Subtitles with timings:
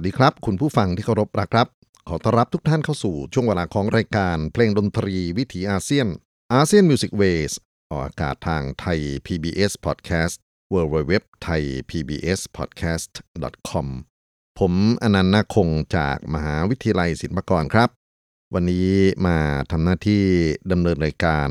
[0.00, 1.68] วัสดีครับ คุณผู้ฟังที่เคารพรักครับ
[2.08, 6.08] ขอต้อนรับทุกท่านเข้าสู่ช่วงเวลาของรายการเพลงดนตรีวิถีอาเซียน
[6.52, 7.52] อาเซียนมิวสิกเวส
[7.90, 10.34] ออกอากาศทางไทย PBS Podcast
[10.74, 11.12] w w w
[11.44, 13.12] t h a i PBS Podcast
[13.70, 13.86] com
[14.58, 14.72] ผม
[15.02, 17.88] อานันท์นาคคงจากมหาวิทยาลัยศิลปากรครับ
[18.54, 18.90] วันนี้
[19.26, 19.38] มา
[19.70, 20.24] ทำหน้าที่
[20.72, 21.48] ดำเนินรายการ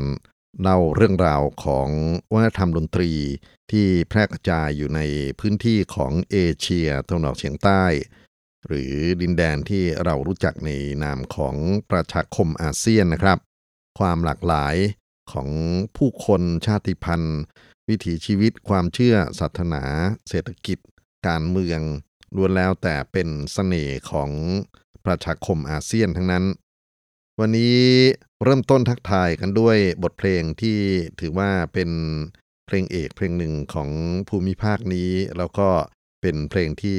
[0.60, 1.88] เล่าเรื่องราวของ
[2.32, 3.12] วัฒนธรรมดนตรี
[3.70, 5.00] ที่แพร่กระจายอยู่ใน
[5.40, 7.84] พื้นที่ของเอเชียตะวันออกเฉียงใต้
[8.68, 10.70] หรือดินแดนที่เรารู้จักใน
[11.02, 11.56] นามของ
[11.90, 13.38] ประชาคมอาเซียนนะครับ
[13.98, 14.76] ความหลากหลาย
[15.32, 15.48] ของ
[15.96, 17.40] ผู้คนชาติพันธุ์
[17.88, 19.84] วิถีชีวิตความเชื่อศาสนา
[20.28, 20.78] เศรษฐกิจ
[21.26, 21.80] การเมือง
[22.36, 24.30] ล้วนแล้วแต่เป็นสเสน่ห์ของ
[25.04, 26.44] ประชาคมอาเซียนทั้งนั้น
[27.40, 27.78] วันนี้
[28.44, 30.78] เริ่มต้นทักทายกันด้วยบทเพลงที่
[31.20, 31.90] ถือว่าเป็น
[32.66, 33.90] เพลงเอกเพลงหนึ่งของ
[34.28, 35.68] ภูมิภาคนี้ แล้วก็
[36.20, 36.98] เป็นเพลงที่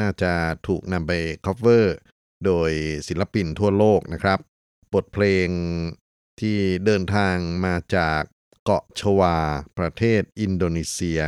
[0.00, 0.32] น่าจะ
[0.66, 1.12] ถูกนำไป
[1.46, 1.84] cover
[2.44, 2.70] โดย
[3.08, 4.38] ศิลปินทั่วโลกนะครับ
[4.94, 5.48] บทเพลง
[6.40, 8.20] ที่เดินทางมาจาก
[8.64, 9.36] เกาะชวา
[9.78, 11.20] ประเทศอินโดนีเซีย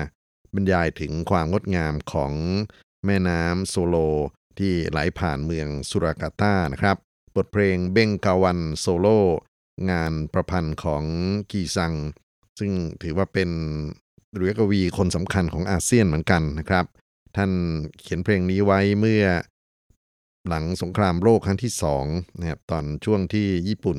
[0.54, 2.32] บรรยายถึงความงดงามของ
[3.06, 3.96] แม่น้ำโซโล
[4.58, 6.96] ที่ไหลผ่านเมืองสุรากาตานะครับ
[7.36, 9.06] บทเพลงเบงกาวันโซโล
[9.90, 11.04] งานประพันธ์ของ
[11.50, 11.94] เกซัง
[12.58, 12.72] ซึ่ง
[13.02, 13.50] ถือว่าเป็น
[14.34, 16.84] เอกกวีคนสำคัญของอาเซียนเหมือนกันนะครับ
[17.38, 17.52] ท่าน
[18.00, 19.24] เขียนเพลงนี้ไว้เมื่อ
[20.48, 22.04] หลังสงครามโลกครั้งที่สอง
[22.38, 23.98] นะครับตอนช่วงที่ญี่ปุ่น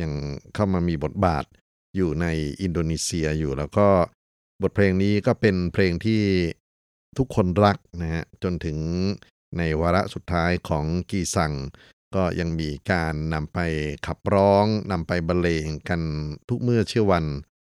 [0.00, 0.12] ยัง
[0.54, 1.44] เข้ามามีบทบาท
[1.96, 2.26] อยู่ใน
[2.62, 3.88] อินโดนีเซียอยู่ แล้วก็
[4.62, 6.22] บทเพลงนี้ก็เป็นเพลงที่
[7.18, 8.78] ทุกคนรักนะฮะจนถึง
[9.58, 11.52] ในวาระสุดท้ายของกีซัง
[12.14, 13.58] ก็ยังมีการนำไป
[14.06, 16.00] ขับร้องนำไปบรรเลงกัน
[16.48, 17.24] ทุกเมื่อเชื่อวัน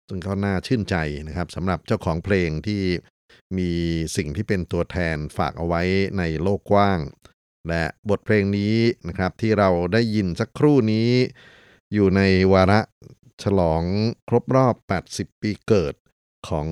[0.09, 0.97] ซึ่งเขาน่าชื่นใจ
[1.29, 2.83] นะครับสำหรับเจ้าของเพลงที่
[3.59, 3.71] มี
[4.17, 5.83] สิ่งที่เป็นตัวแทนฝากเอาไว้
[6.19, 7.01] ในโลกกว้าง
[7.69, 8.77] และบทเพลงนี้
[9.09, 11.11] นะครับที่เราได้ยินสักครู่นี้
[11.93, 12.81] อยู่ในวาระ
[13.43, 13.83] ฉลอง
[14.29, 14.75] ครบรอบ
[15.09, 15.95] 80 ปีเกิด
[16.49, 16.69] ของ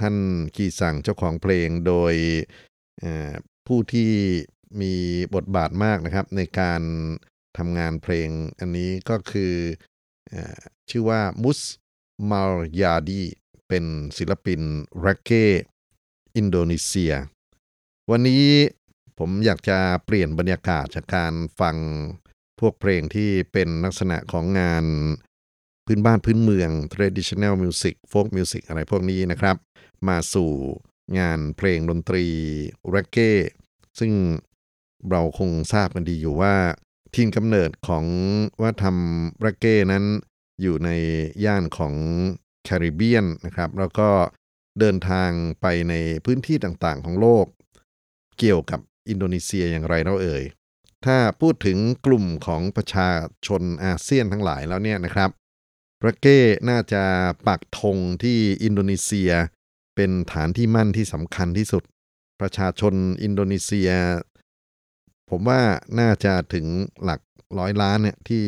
[0.00, 0.16] ท่าน
[0.56, 2.14] กีสังเจ้าของเพลงโดย
[3.66, 4.12] ผู้ที่
[4.80, 4.94] มี
[5.34, 6.82] บทบาทมากนะครับในการ
[7.58, 8.28] ทำงานเพลง
[8.60, 9.54] อันนี้ก็คือ
[10.32, 10.34] อ
[10.90, 11.60] ชื่อว่ามุส
[12.30, 12.52] มาร
[12.82, 13.22] ยาดี
[13.68, 13.84] เป็น
[14.18, 14.60] ศิลปิน
[15.00, 15.44] แร็กเก้
[16.36, 17.12] อินโดนีเซีย
[18.10, 18.44] วันนี้
[19.18, 21.76] ผมอยากจะเปลี่ยนบรรยากาศจากการฟัง
[22.60, 24.84] พวกเพลงที่เป็นลักษณะของงาน
[25.86, 29.56] พื้นบ้านพื้นเมือง traditional music folk music อะไรพวกนี้นะครับ
[30.08, 30.50] มาสู่
[31.18, 32.26] งานเพลงดนตรี
[32.90, 33.32] แร็กเก้
[33.98, 34.12] ซึ่ง
[35.10, 36.54] เราคงทราบกันดีอยู่ว่า
[37.14, 38.04] ทินกำเนิดของ
[38.60, 40.04] ว่าทำแร็กเก้นั้น
[40.62, 40.90] อยู่ใน
[41.44, 41.94] ย่านของ
[42.66, 44.08] แคริบเบียนนะครับ แล้วก็
[44.80, 45.30] เดินทาง
[45.60, 47.46] ไปในพื้นที่ต่างๆ ของโลก
[48.38, 50.44] เกี่ยวกับอินโดนีเซียอย่างไรเราเอ่ย
[51.06, 53.10] ถ้าพูดถึงกลุ่มของประชา
[53.46, 55.30] ชนอาเซียนทั้งหลายแล้วเนี่ยนะครับ
[56.04, 56.38] ระเก้
[56.70, 57.02] น่าจะ
[57.46, 59.30] ปักธงที่อินโดนีเซีย
[59.96, 61.82] เป็นฐานที่มั่นที่สำคัญที่สุด
[62.40, 63.90] ประชาชนอินโดนีเซีย
[65.30, 65.60] ผมว่า
[66.00, 66.66] น่าจะถึง
[67.04, 67.20] หลัก
[67.58, 68.44] ร้อยล้านเนี่ยที่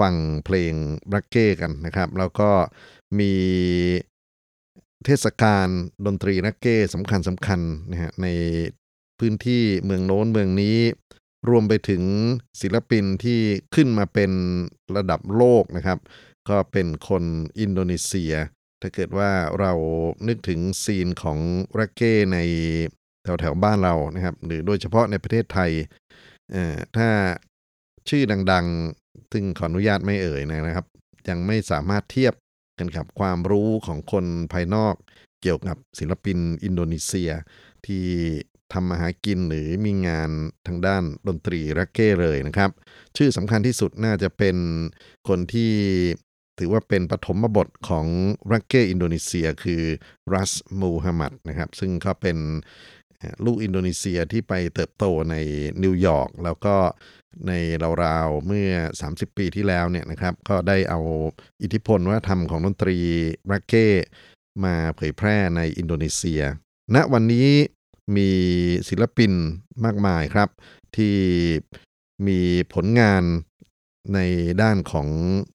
[0.00, 0.14] ฟัง
[0.44, 0.74] เพลง
[1.14, 2.50] รักเก้กันนะครับ แล้วก็
[3.18, 3.32] มี
[5.04, 5.66] เทศกาล
[6.06, 7.60] ดนตรีรักเก้สำคัญสำคัญ
[7.90, 8.26] นะฮะใน
[9.18, 10.78] พื้นที่เมืองโน้นเมืองนี้
[11.48, 12.02] รวมไปถึง
[12.60, 13.40] ศิลปินที่
[13.74, 14.32] ขึ้นมาเป็น
[14.96, 15.98] ระดับโลกนะครับ
[16.48, 17.24] ก็เป็นคน
[17.60, 18.32] อินโดนีเซีย
[18.80, 19.72] ถ้าเกิดว่าเรา
[20.28, 21.38] นึกถึงซีนของ
[21.78, 22.38] ร็กเก้ใน
[23.24, 25.70] แถวแถวบ้านเรานะครับ หรือโดยเฉพาะในประเทศไทย
[26.96, 27.08] ถ้า
[28.08, 28.22] ชื่อ
[28.52, 30.86] ดังๆ ซึ่งขออนุญาตไม่เอ่ยนะครับ
[31.28, 32.34] ยังไม่สามารถเทียบ
[32.78, 34.94] กันกับความรู้ของคนภายนอก
[35.42, 37.30] เกี่ยวกับศิลปินอินโดนีเซีย
[37.86, 38.04] ที่
[38.72, 40.30] ทำมาหากินหรือมีงาน
[40.66, 42.70] ทางด้านดนตรีเรกเก้เลยนะครับ
[43.16, 44.56] ชื่อสำคัญที่สุดน่าจะเป็น
[45.28, 45.72] คนที่
[46.58, 49.82] ถือว่าเป็นปฐมบทของเรกเก้อินโดนีเซียคือ
[50.34, 52.38] รัสมูฮัมหมัดนะครับ ซึ่งเขาเป็น
[53.44, 55.34] ลูกอินโดนีเซียที่ไปเติบโตใน
[55.82, 56.76] นิวยอร์กแล้วก็
[57.48, 57.52] ใน
[58.04, 58.70] ราวๆเมื่อ
[59.02, 61.00] 30 ปีที่แล้วเนี่ยนะครับ ก็ได้เอา
[61.62, 62.98] อิทธิพลวัฒนธรรมของดนตรี
[63.52, 63.88] รักเก้
[64.64, 66.42] มาเผยแพร่ในอินโดนีเซีย
[66.94, 67.48] ณวันนี้
[68.16, 68.30] มี
[68.88, 69.32] ศิลปิน
[69.84, 70.48] มากมายครับ
[70.96, 71.16] ที่
[72.26, 72.40] มี
[72.74, 73.22] ผลงาน
[74.14, 74.18] ใน
[74.62, 75.08] ด้านของ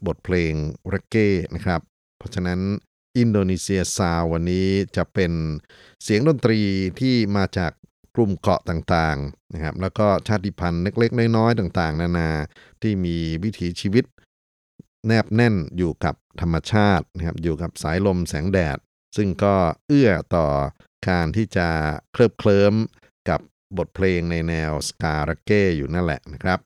[0.07, 0.53] บทเพลง
[0.93, 1.81] รักเก้นะครับ
[2.17, 2.59] เพราะฉะนั้น
[3.17, 5.31] อินโดนีเซียซาววันนี้จะเป็น
[6.03, 6.59] เสียงดนตรี
[6.99, 7.71] ที่มาจาก
[8.15, 12.29] กลุ่มเกาะต่างๆนะครับแล้วก็ชาติพันธุ์เล็กๆ น้อยๆต่างๆ นานา
[12.81, 14.05] ที่มีวิถีชีวิต
[15.07, 18.77] แนบแน่นอยู่กับธรรมชาตินะครับอยู่กับสายลมแสงแดด
[19.17, 19.55] ซึ่งก็
[19.87, 20.47] เอื้อต่อ
[21.07, 21.67] การที่จะ
[22.13, 22.73] เคลิบเคลิ้ม
[23.29, 23.39] กับ
[23.77, 26.59] บทเพลงในแนวสการะเก้อยู่นั่นแหละนะครับ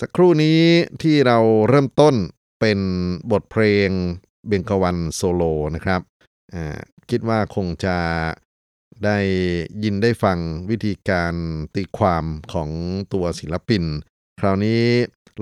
[0.00, 0.60] สักครู่นี้
[1.02, 1.38] ที่เรา
[1.68, 2.14] เริ่มต้น
[2.60, 2.78] เป็น
[3.32, 3.88] บทเพลง
[4.48, 5.42] เบงกวันโซโล
[5.74, 6.00] นะครับ
[7.10, 7.96] คิดว่าคงจะ
[9.04, 9.18] ได้
[9.84, 10.38] ยินได้ฟัง
[10.70, 11.34] วิธีการ
[11.74, 12.70] ตีความของ
[13.12, 13.84] ตัวศิลปิน
[14.40, 14.84] คราวนี้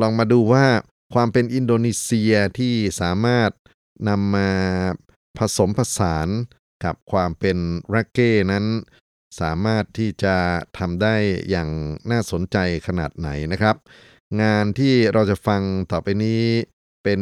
[0.01, 0.67] ลองมาดูว่า
[1.15, 3.51] ความเป็นอินโดนีเซียที่สามารถ
[4.09, 4.51] นำมา
[5.39, 6.29] ผสมผสาน
[6.85, 7.59] กับความเป็น
[7.95, 8.65] ร็กเก้นั้น
[9.41, 10.37] สามารถที่จะ
[10.79, 11.17] ทำได้
[11.51, 11.69] อย่าง
[12.11, 13.77] น่าสนใจขนาดไหนนะครับ
[14.43, 16.43] งานที่เราจะฟังต่อไปนี้
[17.05, 17.21] เป็น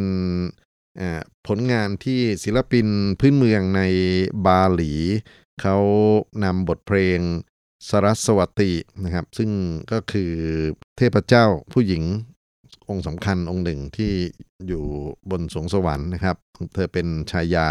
[1.47, 2.87] ผลงานที่ศิลปิน
[3.19, 3.81] พื้นเมืองใน
[4.45, 4.93] บาหลี
[5.61, 5.77] เขา
[6.43, 7.19] นำบทเพลง
[7.89, 8.71] สรัสวติ
[9.03, 9.51] นะครับ ซึ่ง
[9.91, 10.31] ก็คือ
[10.97, 12.03] เทพเจ้าผู้หญิง
[12.89, 14.13] องค์สำคัญองค์หนึ่งที่
[14.67, 14.83] อยู่
[15.31, 16.37] บนสวงสวรรค์นะครับ
[16.73, 17.69] เธอเป็นชายา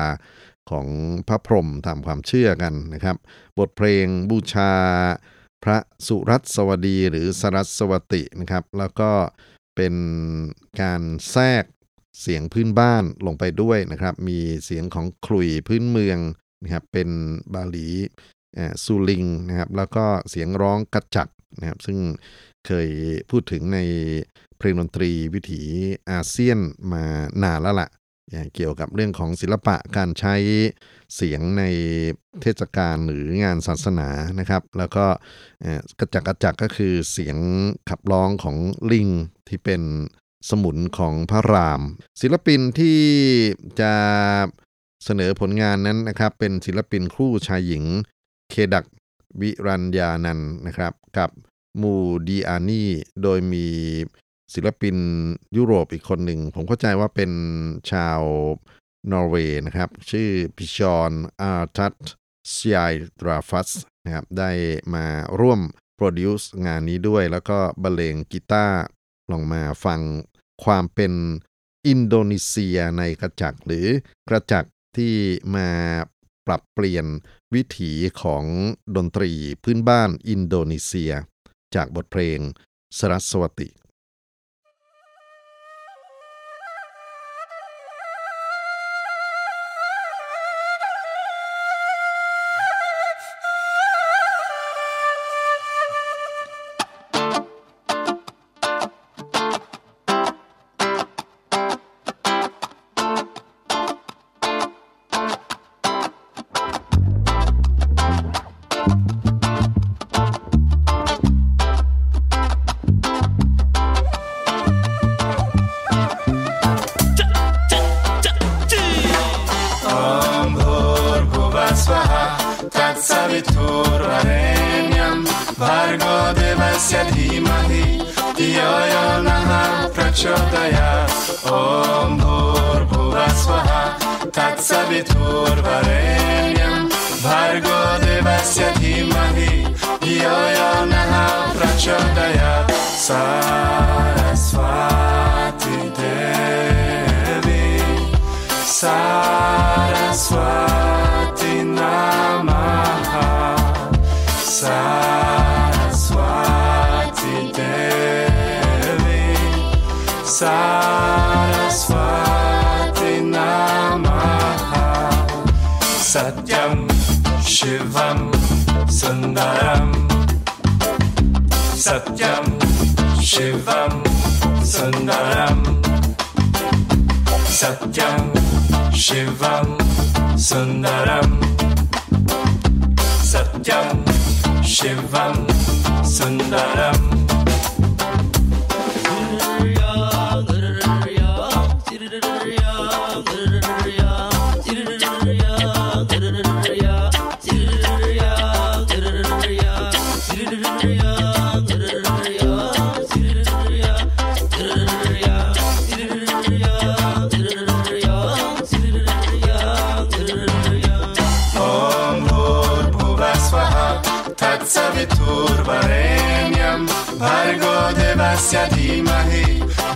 [0.70, 0.86] ของ
[1.28, 3.16] พระพรหมตามความเชื่อกันนะครับ
[3.58, 4.72] บทเพลงบูชา
[5.64, 9.10] พระสุรัสวดีหรือสรัสวตินะครับ แล้วก็
[9.76, 9.94] เป็น
[10.80, 11.64] การแทรก
[12.20, 16.18] เสียงพื้นบ้านลงไปด้วยนะครับ มีเสียงของคลุยพื้นเมือง
[16.64, 17.08] นะครับเป็น
[17.54, 17.88] บาหลี
[18.84, 21.28] ซูลิงนะครับแล้วก็เสียงร้องกระจัก
[21.60, 21.98] นะครับซึ่ง
[22.66, 22.88] เคย
[23.30, 23.78] พูดถึงใน
[24.58, 25.62] เพลงดนตรีวิถี
[26.10, 26.58] อาเซียน
[26.92, 27.04] มา
[27.42, 27.90] นานแล้วละ่ะ
[28.54, 30.34] เกี่ยวกับเรื่องของศิลปะการใช้
[31.14, 31.64] เสียงใน
[32.42, 35.06] เทศกาลหรืองานศาสนานะครับ แล้วก็
[36.00, 37.36] กระจักกระจักก็คือเสียง
[37.88, 38.56] ขับร้องของ
[38.92, 39.08] ลิง
[39.48, 39.82] ที่เป็น
[40.50, 41.80] สมุนของพระราม
[42.20, 43.00] ศิลปินที่
[43.80, 43.92] จะ
[45.04, 47.84] เสนอผลงานนั้นนะครับ เป็นศิลปินคู่ชายหญิง
[48.50, 48.84] เคดัก
[49.40, 51.30] วิรัญญานันนะครับ กับ
[51.80, 51.94] มู
[52.28, 52.90] ดีอานี่
[53.22, 53.66] โดยมี
[54.54, 54.96] ศิลปิน
[55.56, 57.32] ยุโรปอีกคนหนึ่ง ผมเข้าใจว่าเป็น
[57.90, 58.20] ชาว
[59.12, 61.94] นอร์เวย์นะครับ ชื่อพิชอนอาร์ทัต
[62.50, 62.78] เซีย
[63.20, 63.70] ดราฟัส
[64.04, 64.50] นะครับได้
[64.94, 65.06] มา
[65.40, 65.60] ร่วม
[65.96, 68.78] โปรดิวซ์งานนี้ด้วย แล้วก็บรรเลงกีตาร์
[69.30, 70.00] ลองมาฟัง
[70.64, 71.12] ความเป็น
[71.86, 73.86] อินโดนีเซียในกระจักหรือ
[74.28, 74.64] กระจัก
[74.96, 75.14] ที่
[75.54, 75.68] มา
[76.46, 77.06] ปรับเปลี่ยน
[77.54, 78.44] วิถีของ
[78.96, 79.32] ดนตรี
[79.62, 81.12] พื้นบ้านอินโดนีเซีย
[81.74, 82.38] จากบทเพลง
[82.98, 83.68] สรัสวติ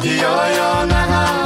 [0.03, 0.93] Jöjjön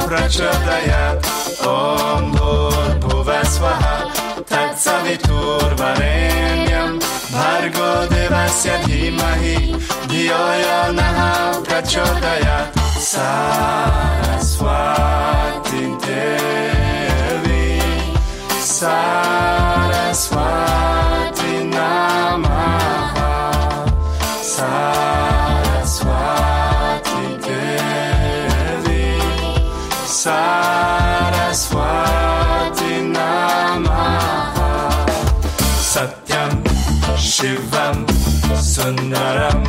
[0.05, 1.27] fröccsördáját,
[1.65, 6.97] Andorbu veszvahát, Tetszavi turva rényem,
[7.31, 9.75] Bárgó devaszjad himahi,
[10.09, 10.99] Jöjjön
[11.63, 12.73] fröccsördáját,
[13.11, 14.35] Saraswati
[16.05, 17.81] Devi,
[18.79, 19.83] Saraswati
[35.93, 36.49] Satyam
[37.21, 37.97] Shivam
[38.57, 39.61] Sundaram.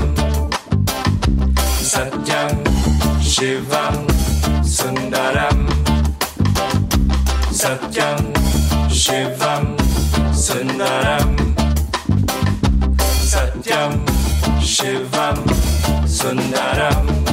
[1.84, 2.64] Satyam
[3.20, 3.96] Shivam
[4.64, 5.68] Sundaram.
[7.52, 8.32] Satyam
[8.88, 9.76] Shivam
[10.32, 11.36] Sundaram.
[13.20, 13.92] Satyam
[14.64, 15.36] Shivam
[16.08, 17.23] Sundaram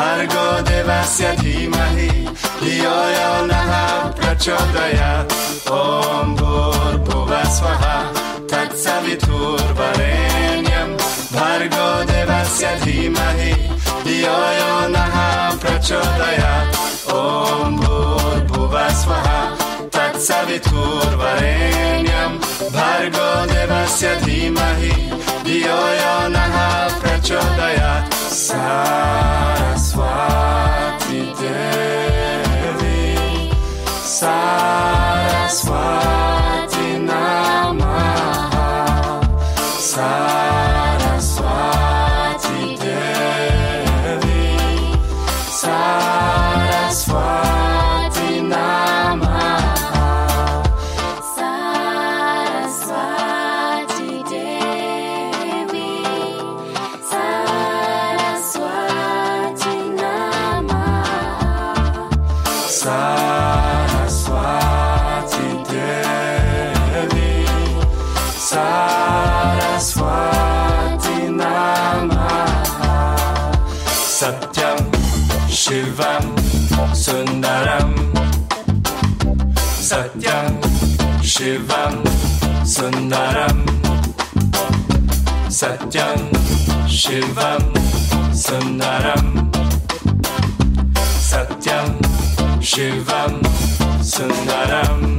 [0.00, 2.08] भार्गवदेवस्य धीमहि
[2.60, 3.72] दीयौ नः
[4.18, 5.32] प्रचोदयात्
[5.78, 7.82] ॐ भूर्भुवस्वः
[8.52, 9.80] तक्सविथुर्वरेण्यं
[11.36, 13.52] भार्गवदेवस्य धीमहि
[14.06, 15.16] दिययो नः
[15.64, 16.78] प्रचोदयात्
[17.18, 19.28] ॐ भूर्भुवस्वः
[19.98, 22.32] तक्ष विथुर्वरेण्यं
[22.78, 24.94] भार्गवदेवस्य धीमहि
[25.44, 26.56] दिययो नः
[27.02, 30.00] प्रचोदयात् Saraswati
[31.40, 33.10] Devi
[34.16, 35.58] Saraswati
[37.08, 38.70] Namaha
[39.80, 40.39] Saraswati
[83.10, 83.66] Naram
[85.48, 86.30] Satyam
[86.86, 87.64] Shivam
[88.32, 89.50] Sundaram
[91.18, 91.90] Satyam
[92.62, 93.42] Shivam
[94.00, 95.09] Sundaram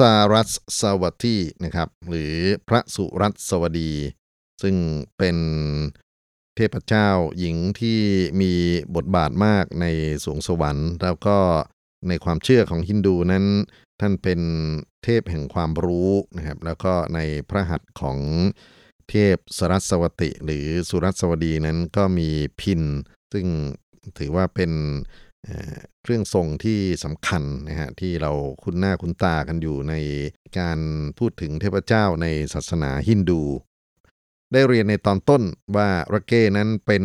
[0.00, 2.34] สารัสสวัสดีนะครับ หรือ
[2.68, 3.92] พระสุรัตสวดี
[4.62, 4.76] ซึ่ง
[5.18, 5.36] เป็น
[6.56, 7.08] เทพเจ้า
[7.38, 8.00] หญิงที่
[8.40, 8.52] มี
[8.96, 9.86] บทบาทมากใน
[10.24, 11.38] สวงสวรรค์ แล้วก็
[12.08, 13.44] ในความเชื่อของฮินดูนั้น
[14.00, 14.40] ท่านเป็น
[15.04, 18.18] เทพแห่งความรู้นะครับ แล้วก็ในพระหัตถ์ของ
[19.08, 22.28] เทพสรัสวติ หรือสุรัสวดีนั้นก็มี
[22.60, 22.82] พิน
[23.32, 23.46] ซึ่ง
[24.18, 24.72] ถือว่าเป็น
[26.02, 29.94] เครื่องทรงที่สำคัญนะฮะที่เราคุ้นหน้าคุ้นตากันอยู่ใน
[30.58, 30.78] การ
[31.18, 33.42] พูดถึงเทพเจ้าในศาสนาฮินดู
[34.52, 35.42] ได้เรียนในตอนต้น
[35.76, 37.04] ว่ารักเก้นั้นเป็น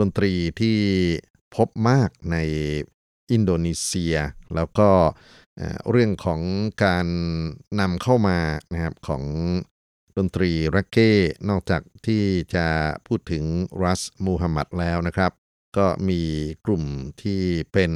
[0.00, 0.78] ดนตรีที่
[1.54, 2.36] พบมากใน
[3.32, 4.16] อินโดนีเซีย
[4.54, 4.90] แล้วก็
[5.56, 6.40] เอ่อเรื่องของ
[6.84, 7.06] การ
[7.80, 8.38] นำเข้ามา
[8.72, 9.24] นะครับของ
[10.16, 11.10] ดนตรีรักเก้
[11.48, 12.22] นอกจากที่
[12.54, 12.66] จะ
[13.06, 13.44] พูดถึง
[13.82, 15.32] รัสมูฮัมหมัดแล้วนะครับ
[15.78, 16.20] ก็มี
[16.66, 16.84] กลุ่ม
[17.22, 17.92] ที่เป็น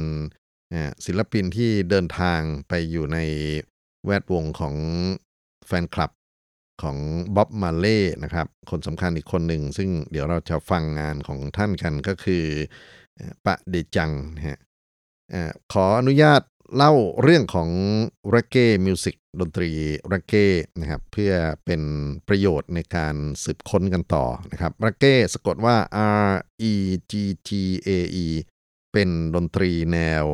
[1.05, 3.19] ศิลปินที่เดินทางไปอยู่ใน
[4.05, 4.75] แวดวงของ
[5.67, 6.11] แฟนคลับ
[6.81, 6.97] ของ
[7.35, 12.43] บ๊อบมาเล่นะครับ คนสำคัญอีกคนหนึ่ง ซึ่งเดี๋ยวเราจะฟังงานของท่านกันก็คือ
[13.45, 14.59] ปะเดจังนะฮะ
[15.73, 16.41] ขออนุญาต
[16.75, 17.69] เล่าเรื่องของ
[18.33, 19.69] ร e เก้มิวสิกดนตรี
[20.11, 20.47] ร e เก้
[20.79, 21.33] นะครับเพื่อ
[21.65, 21.81] เป็น
[22.27, 25.77] ประโยชน์ในการสืบค้นกันต่อนะครับร e เก้สะกดว่า
[26.27, 26.31] R
[26.71, 26.73] E
[27.11, 27.13] G
[27.47, 27.49] G
[27.87, 27.89] A
[28.25, 28.27] E
[28.93, 30.25] เป็นดนตรีแนว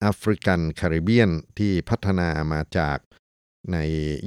[0.00, 2.98] แอฟริกันคาริเบียนที่พัฒนามาจาก
[3.72, 3.78] ใน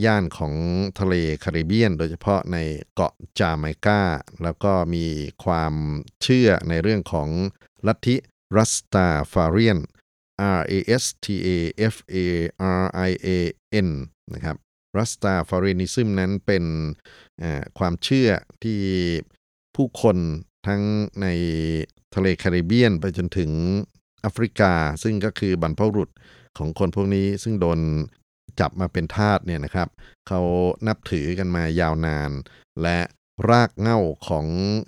[0.06, 0.54] ย่านของ
[1.00, 2.58] ทะเลคาริเบียน โดยเฉพาะใน
[2.94, 4.02] เกาะจาไมกา
[4.44, 5.06] แล้วก็มี
[5.44, 5.74] ความ
[6.22, 7.30] เชื่อในเรื่องของ
[7.88, 8.16] ลัทธิ
[8.58, 9.80] รัสตาฟาเรียน
[10.58, 11.50] R A S T A
[11.94, 12.16] F A
[12.82, 13.28] R I A
[13.88, 13.90] N
[14.34, 14.58] นะครับ
[14.98, 16.66] รัสตาฟาเรนิซึมนั้นเป็น
[17.78, 18.30] ความเชื่อ
[18.64, 18.80] ที่
[19.76, 20.18] ผู้คน
[20.68, 20.82] ทั้ง
[21.22, 21.28] ใน
[22.16, 23.52] ทะเลแคริบเบียนไปจนถึง
[24.22, 24.74] แอฟริกา
[25.04, 26.10] ซึ่งก็คือบรรพบุรุษ
[26.58, 27.80] ของคนพวกนี้ซึ่งโดน
[28.60, 29.90] จับมาเป็นทาสเนี่ยนะครับ
[30.28, 30.42] เขา
[30.88, 32.32] นับถือกันมายาวนาน
[32.82, 33.00] และ
[33.50, 34.46] รากเหง้าของ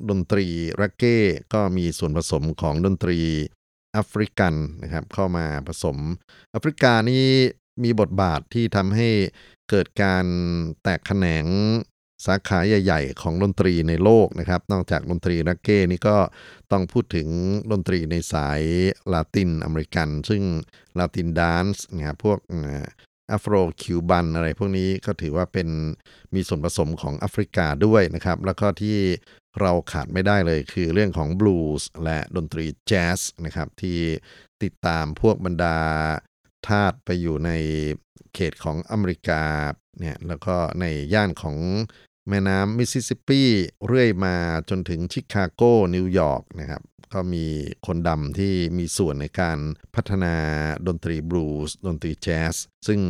[0.10, 0.48] ดนตรี
[0.82, 1.18] รักเก้
[1.54, 3.20] ก็มีส่วนผสมของดนตรี
[3.94, 4.54] แอฟริกัน
[4.84, 5.98] นะครับเข้ามาผสม
[6.52, 7.26] แอฟริกานี่
[7.84, 9.10] มีบทบาทที่ทำให้
[9.70, 10.26] เกิดการ
[10.84, 11.46] แตกแขนง
[12.26, 16.18] สาขาใหญ่ ๆ ของดนตรีในโลกนะครับ นอกจากดนตรีเรกเก้นี่ก็
[16.72, 17.28] ต้องพูดถึง
[17.72, 18.62] ดนตรีในสาย
[19.14, 20.44] ลาตินอเมริกัน ซึ่ง
[20.98, 22.40] Latin dance นะครับพวก
[23.32, 25.70] Afro-Cuban อะไรพวกนี้ก็ถือว่าเป็น
[26.36, 28.98] มีส่วนผสมของแอฟริกาด้วยนะครับ แล้วก็ที่
[29.62, 34.00] เราขาดไม่ได้เลยคือเรื่องของบลูส์และดนตรีแจ๊สนะครับ ที่
[34.64, 35.78] ติดตามพวกบรรดา
[36.68, 37.52] ทาสไปอยู่ใน
[38.34, 39.44] เขตของอเมริกา
[40.00, 41.58] เนี่ยแล้วก็ในย่านของ
[42.30, 43.42] แม่น้ำมิสซิสซิปปี
[43.88, 44.36] เรื่อยมา
[44.70, 45.62] จนถึงชิคาโก
[45.96, 46.84] นิวยอร์กนะครับ
[47.14, 47.46] ก็มี
[47.86, 49.60] คนดำที่มีส่วนในการ
[49.96, 50.36] พัฒนา
[50.88, 52.56] ดนตรีบลูส์ดนตรีแจ๊ส
[52.88, 53.02] ซึ่ง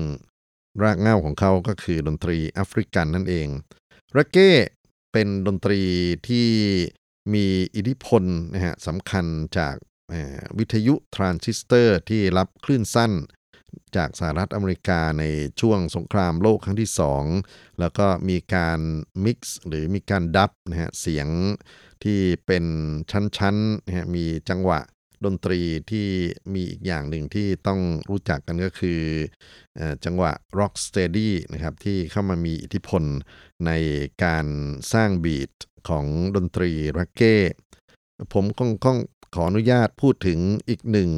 [0.84, 3.48] รากเหง้าของเขาก็คือดนตรีแอฟริกันนั่นเอง
[4.18, 4.52] เรกเก้
[5.12, 5.82] เป็นดนตรี
[6.28, 6.48] ที่
[7.34, 7.46] มี
[7.76, 8.24] อิทธิพล
[8.54, 9.26] นะฮะสำคัญ
[9.58, 9.76] จาก
[10.58, 13.12] วิทยุทรานซิสเตอร์ที่รับคลื่นสั้น
[13.96, 15.24] จากสหรัฐอเมริกาใน
[15.62, 16.90] ช่วงสงครามโลกครั้งที่
[17.34, 18.80] 2 แล้วก็มีการ
[19.26, 21.28] mix หรือมีการ dub นะฮะเสียง
[22.04, 22.66] ที่เป็น
[23.12, 24.80] ชั้นๆนะฮะมีจังหวะ
[25.26, 26.08] ดนตรีที่
[26.54, 29.02] มีอีกอย่างหนึ่งที่ต้องรู้จักกันก็คือ
[30.06, 33.04] จังหวะ rock steady นะครับที่เข้ามามีอิทธิพล
[33.66, 33.72] ใน
[34.24, 34.46] การ
[34.94, 35.52] สร้างบีท
[35.90, 36.06] ของ
[36.36, 37.38] ดนตรีรักเก้
[38.34, 38.98] ผมคงต้อง
[39.36, 41.10] ขออนุญาตพูดถึงอีกหนึ่ง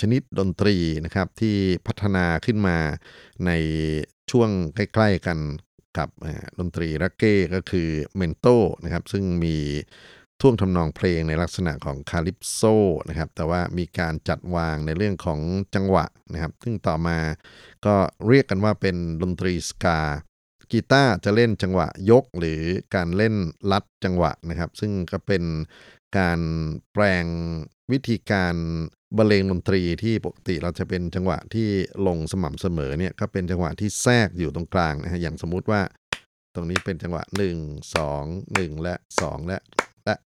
[0.00, 1.56] ชนิดดนตรีนะครับที่
[1.86, 2.78] พัฒนาขึ้นมา
[3.46, 3.50] ใน
[4.30, 5.38] ช่วงใกล้ๆกัน
[5.98, 6.08] กับ
[6.58, 8.46] ดนตรีรักเก้ก็คือเมนโต
[8.84, 9.56] นะครับซึ่งมี
[10.40, 12.60] ท่วงทำนองเพลงในลักษณะของคาลิปโซ
[13.08, 15.40] นะครับแต่ว่ามีการจัดวางในเรื่องของ
[15.74, 17.18] จังหวะนะครับ ซึ่งต่อมา
[17.86, 17.94] ก็
[18.28, 20.00] เรียกกันว่าเป็นดนตรีสกา
[20.72, 22.62] กีตาร์จะเล่นจังหวะยกหรือ
[22.94, 23.34] การเล่น
[23.72, 25.44] ลัดจังหวะนะครับ ซึ่งก็เป็น
[26.18, 26.40] การ
[26.92, 27.26] แปลง
[27.92, 28.56] วิธีการ
[29.16, 31.68] บรรเลงดนตรีที่ปกติเราจะเป็นจังหวะที่
[32.06, 35.80] ลงสม่ำเสมอเนี่ยก็เป็นจังหวะที่แทรกอยู่ตรงกลางนะฮะอย่างสมมุติว่า
[36.54, 39.58] ตรงนี้เป็นจังหวะ 1 2 1 และ 2 และ
[40.04, 40.16] และ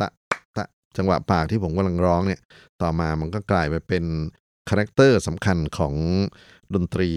[0.00, 0.08] ตะ
[0.56, 0.64] ตะ
[0.96, 2.40] จังหวะปากที่ผมกำลังร้องเนี่ย
[2.82, 4.04] ต่อมามันก็กลายไปเป็น
[4.68, 5.94] character สำคัญของ
[6.74, 7.10] ดนตรี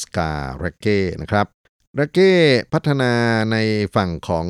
[0.00, 1.46] สกาเรกเก้นะครับ
[1.96, 2.32] เรกเก้
[2.72, 3.12] พัฒนา
[3.52, 3.56] ใน
[3.96, 4.46] ฝั่งของ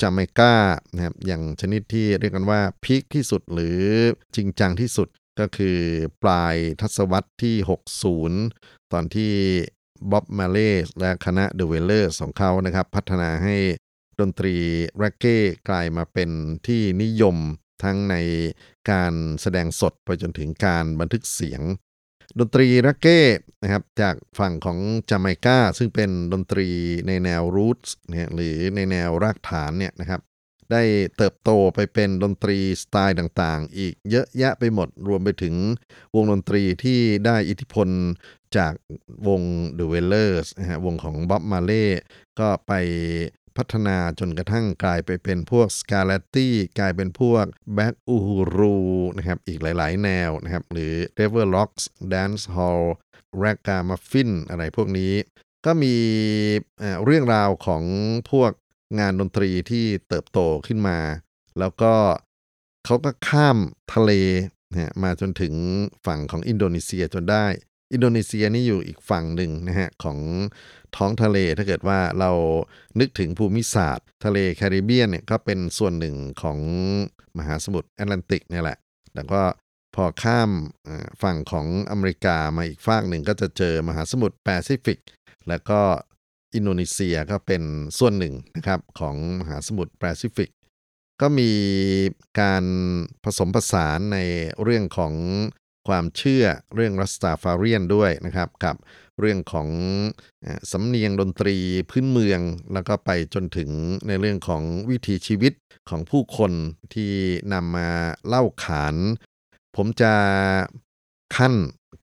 [0.00, 0.54] จาเมกา
[0.94, 3.80] นะครับอย่างชนิดที่เรียกกันว่า peak ที่สุดหรือ
[4.36, 5.78] จริงจังที่สุด ก็คือ
[6.22, 7.56] ปลายทศวรรษที่
[8.24, 9.32] 60 ตอนที่
[10.10, 10.70] บ๊อบมาเล่
[11.00, 13.56] และคณะ The Wailers ของเขานะครับ พัฒนาให้
[14.20, 14.54] ดนตรี
[14.98, 15.36] แร็กเก้
[15.68, 16.30] กลายมาเป็น
[16.66, 17.36] ที่นิยม
[17.82, 18.16] ทั้งใน
[18.90, 21.62] การแสดงสดไปจนถึงการบันทึกเสียง
[22.38, 23.20] ดนตรีแร็กเก้
[23.62, 24.78] นะครับจากฝั่งของ
[25.10, 26.68] จาไมกาซึ่งเป็นดนตรี
[27.06, 30.20] ในแนวรูทเนี่ยหรือในแนวรากฐานเนี่ยนะครับ
[30.72, 30.82] ได้
[31.16, 35.54] เติบโตไปเป็นดนตรีสไตล์ต่างๆ อีกเยอะแยะไปหมดรวมไปถึง
[36.14, 37.88] วงดนตรีที่ได้อิทธิพล
[38.56, 38.74] จาก
[39.28, 39.42] วง
[39.78, 41.86] The Wailers นะฮะวงของบ๊อบมาเล่
[42.40, 42.72] ก็ไป
[43.56, 48.76] พัฒนาจนกระทั่งกลายไปเป็นพวกสกา Rocksteady กลายเป็นพวก Black Uhuru
[49.16, 52.84] นะครับอีกหลายๆ แนวนะครับหรือ r e v e r Rocks Dance Hall
[53.42, 55.12] r a g a m u f f i n อะไรพวกนี้
[55.66, 55.94] ก็มี
[57.04, 57.82] เรื่องราวของ
[58.30, 58.52] พวก
[58.98, 60.98] งานดนตรีที่เติบโตขึ้นมา
[61.58, 61.94] แล้วก็
[62.84, 63.58] เขาก็ข้าม
[63.94, 64.12] ทะเล
[64.72, 65.54] นะมาจนถึง
[66.06, 67.46] ฝั่งของอินโดนีเซียจนได้
[67.92, 70.18] อินโดนีเซียนี่อยู่อีกฝั่งหนึ่งนะฮะของ
[70.96, 72.30] ท้องทะเลถ้าเกิดว่าเรา
[73.00, 76.58] นึกถึงภูมิศาสตร์ ทะเลแคริบเบียนเนี่ยก็เป็นส่วนหนึ่งของ
[77.38, 78.78] มหาสมุทรแอตแลนติกนี่แหละ
[79.14, 79.42] แล้วก็
[79.94, 80.50] พอข้าม
[81.22, 84.98] ฝั่งของอเมริกามาอีกฝั่งหนึ่งก็จะเจอมหาสมุทรแปซิฟิก
[85.48, 85.80] แล้วก็
[86.56, 87.62] อินโดนีเซียก็เป็น
[87.98, 90.50] ส่วนหนึ่งนะครับของมหาสมุทรแปซิฟิก
[91.20, 91.52] ก็มี
[92.40, 92.64] การ
[93.24, 94.18] ผสมผสานใน
[94.62, 95.14] เรื่องของ
[95.88, 98.76] ความเชื่อเรื่องรัสตาฟาเรียนด้วยนะครับกับ
[99.20, 99.68] เรื่องของ
[100.72, 101.56] สำเนียงดนตรี
[101.90, 102.40] พื้นเมือง
[102.72, 103.70] แล้วก็ไปจนถึง
[104.08, 105.52] ในเรื่องของวิถีชีวิต
[105.90, 106.52] ของผู้คน
[106.94, 107.12] ที่
[107.52, 107.88] นำมา
[108.26, 108.96] เล่าขาน
[109.76, 110.12] ผมจะ
[111.36, 111.54] ขั้น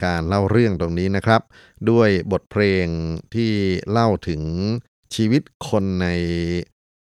[0.03, 1.41] การเล่าเรื่องตรงนี้นะครับ
[1.89, 2.85] ด้วยบทเพลง
[3.33, 3.51] ที่
[3.91, 4.41] เล่าถึง
[5.15, 6.07] ชีวิตคนใน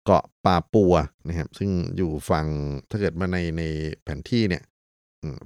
[0.05, 0.95] เกาะปาปัว
[1.29, 2.47] นะครับซึ่งอยู่ฝั่ง
[2.91, 3.63] ถ้าเกิดมาในใน
[4.03, 4.63] แผนที่เนี่ย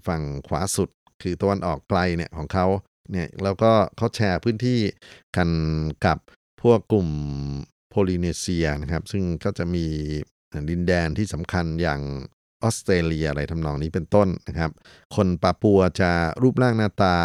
[0.07, 0.89] ฝั่งขวาสุด
[1.23, 2.67] คือตะวันออกไกลเนี่ยของเขา
[3.11, 4.81] เนี่ยแล้วก็เขาแชร์พื้นที่
[5.37, 5.51] กัน
[6.07, 6.19] กับ
[6.63, 7.09] พวกกลุ่ม
[7.89, 9.87] โพลิเนเซียนะครับ ซึ่งก็จะมี
[10.71, 12.01] ดินแดนที่สำคัญอย่าง
[12.63, 14.71] ออสเตรเลียอะไรทำนองนี้เป็นต้นนะครับ
[15.17, 16.11] คนปาปัวจะ
[16.43, 17.17] รูปร่างหน้าตา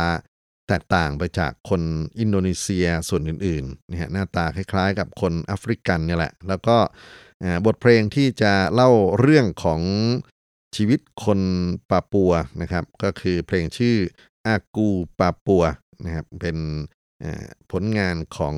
[0.68, 1.82] แตกต่างไปจากคน
[2.20, 6.78] อินโดนีเซียส่วนอื่นๆนะฮะหน้าตาคล้ายๆ กับคนแอฟริกันเนี่ยแหละ แล้วก็
[7.66, 9.82] บทเพลงที่จะเล่าเรื่องของ
[10.76, 11.40] ชีวิตคน
[11.90, 13.98] ปาปัวนะครับ ก็คือเพลงชื่อ
[14.48, 15.64] อากูปาปัว
[16.06, 16.58] นะครับเป็น
[17.72, 18.56] ผลงานของ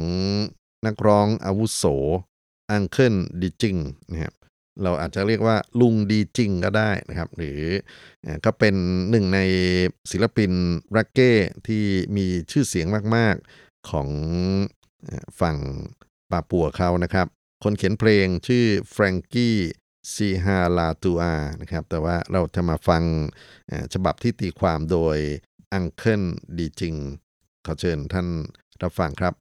[0.86, 1.84] นักร้องอาวุโส
[2.72, 3.76] อังเคิลดิจิง
[4.12, 4.34] นะครับ
[4.84, 7.62] เราอาจจะเรียกว่าลุงดีจริงก็ได้นะครับ หรือ
[8.46, 8.76] ก็เป็น
[9.10, 9.40] หนึ่งใน
[10.12, 10.52] ศิลปิน
[10.98, 11.32] รักเก้
[11.68, 11.84] ที่
[12.18, 14.10] มีชื่อเสียงมาก ๆ ของ
[15.42, 15.58] ฝั่ง
[16.32, 17.28] ปาปัวเขานะครับ
[17.64, 19.58] คนเขียนเพลงชื่อแฟรงกี้
[20.14, 23.04] ซีฮาลาตูอานะครับ แต่ว่าเราจะมาฟัง
[23.94, 25.18] ฉบับที่ตีความโดย
[25.74, 26.24] อังเคิล
[26.58, 26.96] ดีจริง
[27.66, 28.28] ขอเชิญท่าน
[28.84, 29.34] รับฟังครับ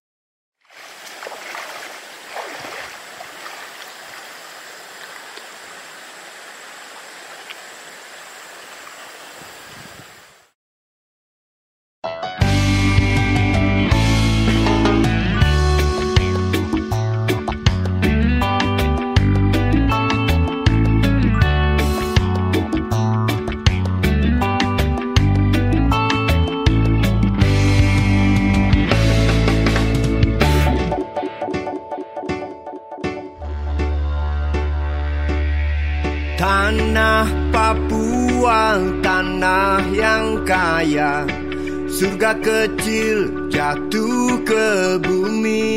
[43.68, 45.76] jatuh ke bumi.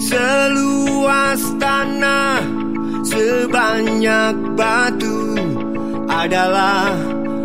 [0.00, 2.40] Seluas tanah,
[3.04, 5.36] sebanyak batu
[6.08, 6.96] Adalah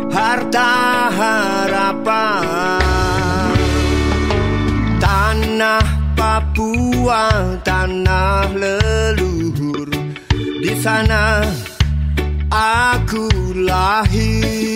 [0.08, 0.72] harta
[1.12, 2.80] harapan.
[4.96, 5.84] Tanah
[6.16, 9.92] Papua, tanah leluhur
[10.32, 11.44] Di sana
[12.48, 13.28] aku
[13.60, 14.72] lahir.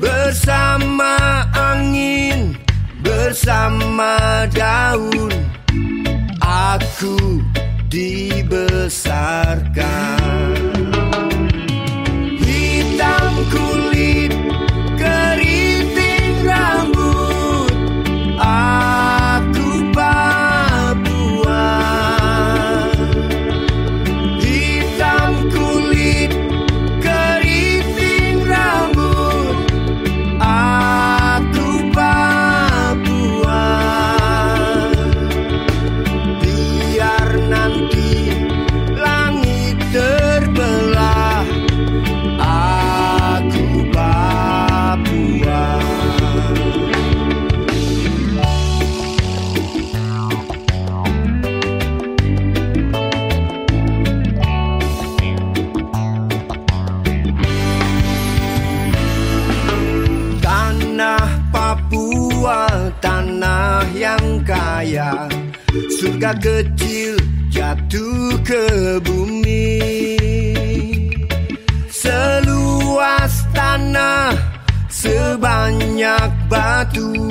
[0.00, 1.46] Bersama
[3.30, 5.30] bersama daun.
[6.42, 7.38] Aku
[7.86, 8.98] dibesarkan.
[12.42, 13.89] Hitam kulit,
[66.30, 67.18] Kecil
[67.50, 69.82] jatuh ke bumi.
[71.90, 74.38] Seluas tanah,
[74.86, 77.26] sebanyak batu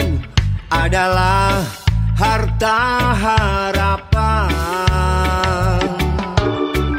[0.67, 1.63] Adalah
[2.12, 4.51] harta harapan.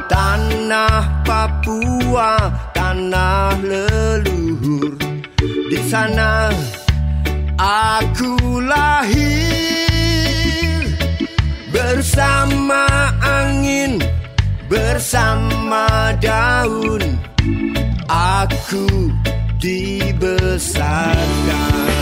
[0.08, 4.96] Tanah Papua, tanah leluhur.
[5.68, 6.48] Di sana
[7.60, 8.39] aku
[16.20, 17.00] daun
[18.08, 18.86] Aku
[19.56, 21.99] dibesarkan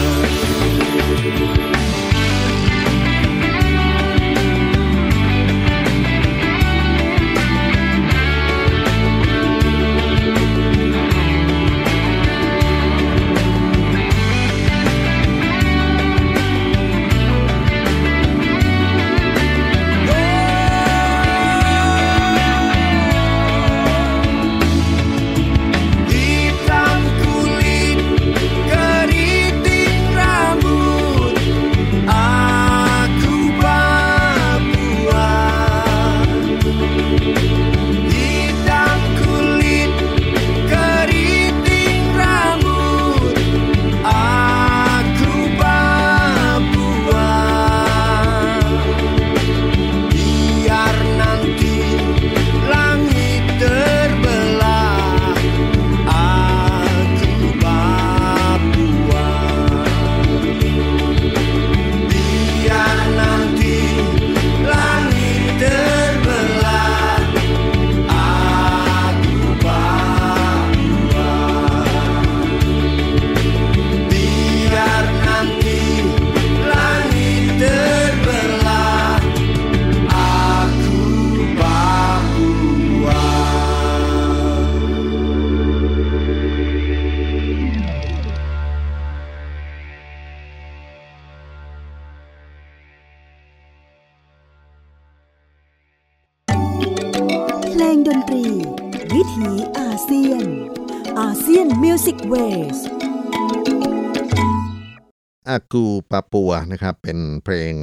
[105.73, 107.75] กูปาปัวนะครับ เป็นเพลง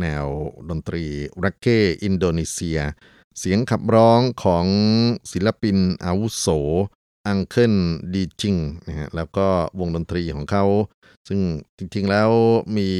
[0.00, 0.26] แนว
[0.68, 1.04] ดนตรี
[1.44, 2.78] รักเก้อินโดนีเซีย
[3.38, 4.66] เสียงขับร้องของ
[5.32, 6.46] ศิลปินอาวุโส
[7.26, 7.74] อังเคิล
[8.14, 9.46] ดีจิงนะฮะแล้วก็
[9.80, 10.64] วงดนตรีของเขา
[11.28, 11.40] ซึ่ง
[11.78, 12.30] จริงๆแล้ว
[12.76, 12.90] มี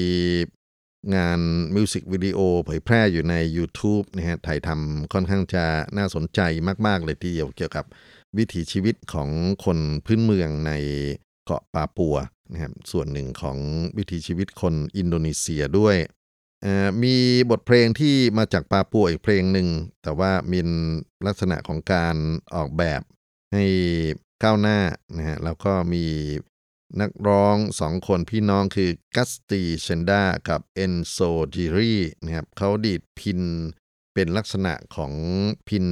[1.14, 1.40] งาน
[1.74, 5.64] มิวสิกวิดีโอเผยแพร่อยู่ใน YouTube นะฮะถ่ายทำค่อนข้างจะ
[5.96, 6.40] น่าสนใจ
[6.86, 7.84] มาก ๆ เลยทีเดียวเกี่ยวกับ
[8.36, 9.28] วิถีชีวิตของ
[9.64, 10.72] คนพื้นเมืองใน
[11.44, 12.16] เกาะปาปัว
[12.52, 13.58] นะครับส่วนหนึ่งของ
[13.96, 15.96] วิถีชีวิตคนอินโดนีเซียด้วย
[17.02, 17.16] มี
[17.50, 19.68] บทเพลงที่มาจากปาปัวอีกเพลงหนึ่ง
[20.02, 20.60] แต่ว่ามี
[21.26, 22.16] ลักษณะของการ
[22.54, 23.00] ออกแบบ
[23.52, 23.64] ให้
[24.42, 24.78] ก้าวหน้า
[25.16, 26.04] นะฮะแล้วก็มี
[27.00, 31.16] นักร้องสองคนพี่น้องคือกัสตีเชนดากับเอนโซ
[31.54, 33.40] จิรีนะครับเขาดีดพิณ
[34.14, 35.12] เป็นลักษณะของ
[35.68, 35.86] พิน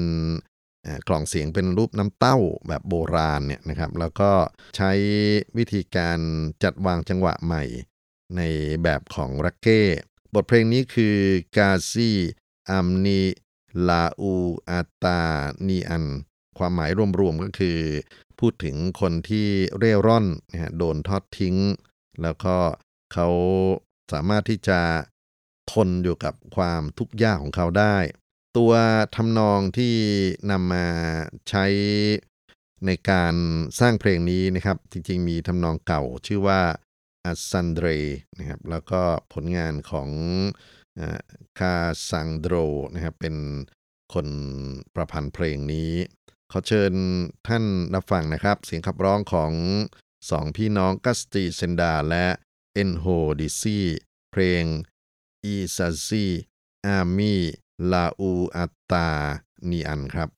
[1.08, 2.38] กล่องเสียงเป็นรูปน้ำเต้า
[2.68, 4.30] แบบโบราณเนี่ยนะครับ แล้วก็
[4.76, 4.92] ใช้
[5.56, 6.18] วิธีการ
[6.62, 7.64] จัดวางจังหวะใหม่
[8.36, 8.42] ใน
[8.82, 9.82] แบบของรักเก้
[10.34, 11.16] บทเพลงนี้คือ
[11.56, 12.10] กาซี
[12.70, 13.20] อัมนี
[13.88, 14.34] ลาอู
[14.68, 15.20] อาตา
[15.68, 16.04] นีอัน
[16.58, 17.78] ความหมายรวมๆก็คือ
[18.38, 21.56] พูดถึงคนที่เร่ร่อนนะโดนทอดทิ้ง
[22.22, 22.56] แล้วก็
[23.12, 23.28] เขา
[24.12, 24.80] สามารถที่จะ
[25.72, 27.96] ทนอยู่กับความทุกข์ยากของเขาได้
[28.58, 28.72] ตัว
[29.16, 29.94] ทำนองที่
[30.50, 30.86] นำมา
[31.48, 31.66] ใช้
[32.86, 33.34] ในการ
[33.80, 36.60] สร้างเพลงนี้นะครับ จริงๆ มีทำนองเก่าชื่อว่า
[37.24, 37.86] อัสซันเดร
[38.38, 40.08] นะครับแล้วก็ผลงานของ
[41.58, 41.76] คา
[42.10, 42.54] ซังโดร
[42.94, 43.36] นะครับเป็น
[44.14, 44.28] คน
[44.94, 45.92] ประพันธ์เพลงนี้
[46.52, 46.92] ขอเชิญ
[47.48, 49.52] ท่านรับฟังนะครับ เสียงขับร้องของ
[50.30, 52.26] สองพี่น้องกัสติเซนดาและ
[52.74, 53.06] เอนโฮ
[53.40, 53.78] ดิซี
[54.30, 54.64] เพลง
[55.44, 56.26] อีซาซี
[56.86, 57.36] อามี
[57.92, 59.08] ลาอูอัตตา
[59.70, 60.28] นีอันครับ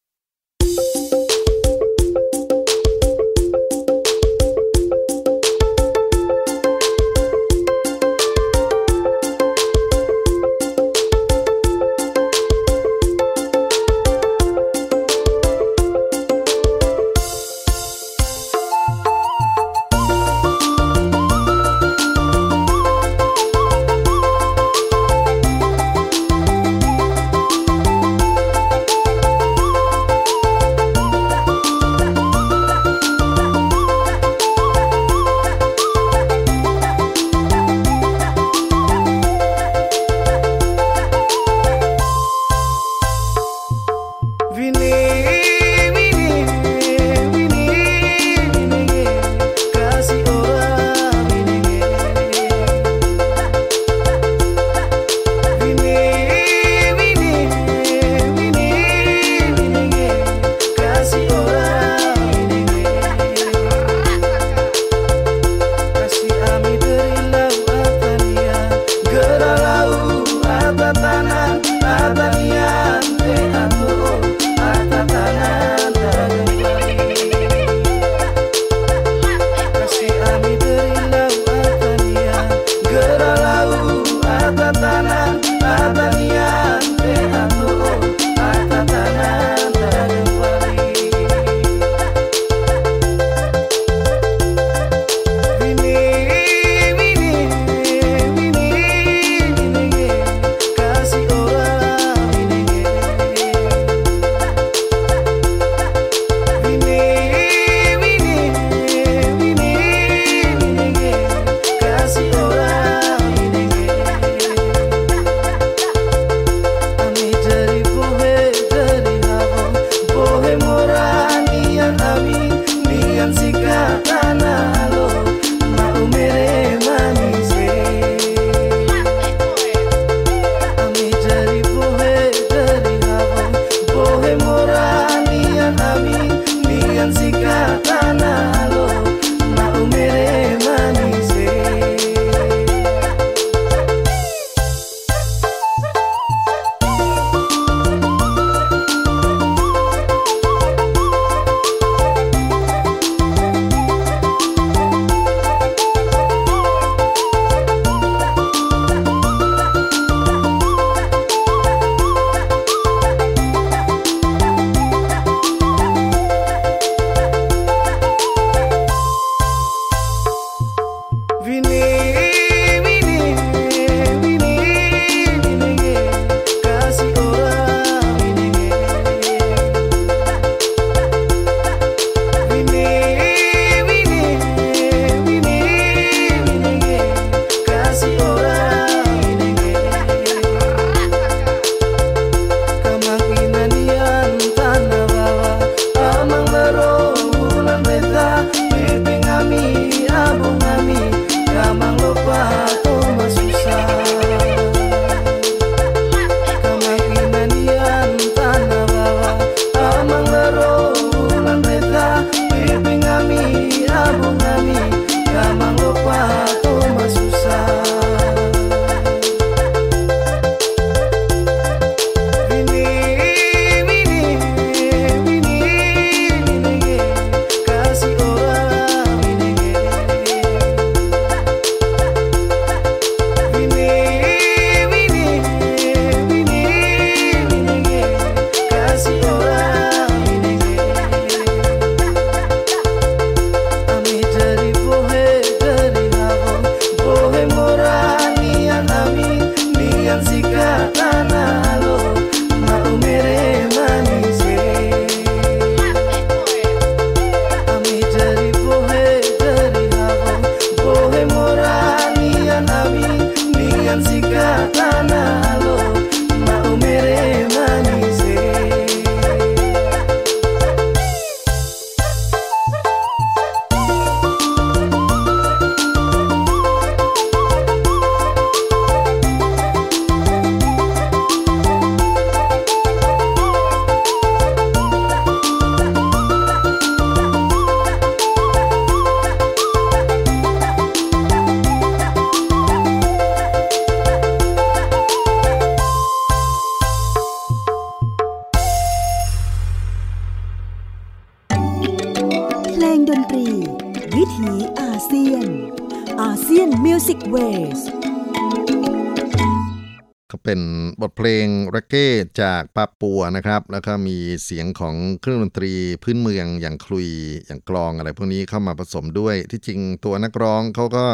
[312.77, 317.09] ปาปัวนะครับ แล้วก็มีเสียงของเครื่องดนตรีพื้นเมืองอย่างคลุย
[317.47, 321.05] อย่างกลองอะไรพวกนี้เข้ามาผสมด้วย ที่จริงตัวนักร้องเขาก็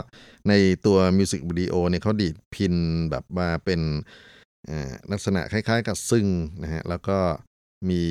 [0.48, 0.52] ใน
[0.86, 2.74] ตัวมิวสิกวิดีโอเนี่ยเขาดีดพิน
[3.11, 3.80] แบบมาเป็น
[4.68, 6.26] อ่อลักษณะคล้ายๆ กับซึ่ง
[6.62, 7.18] นะฮะแล้วก็
[7.88, 8.02] มี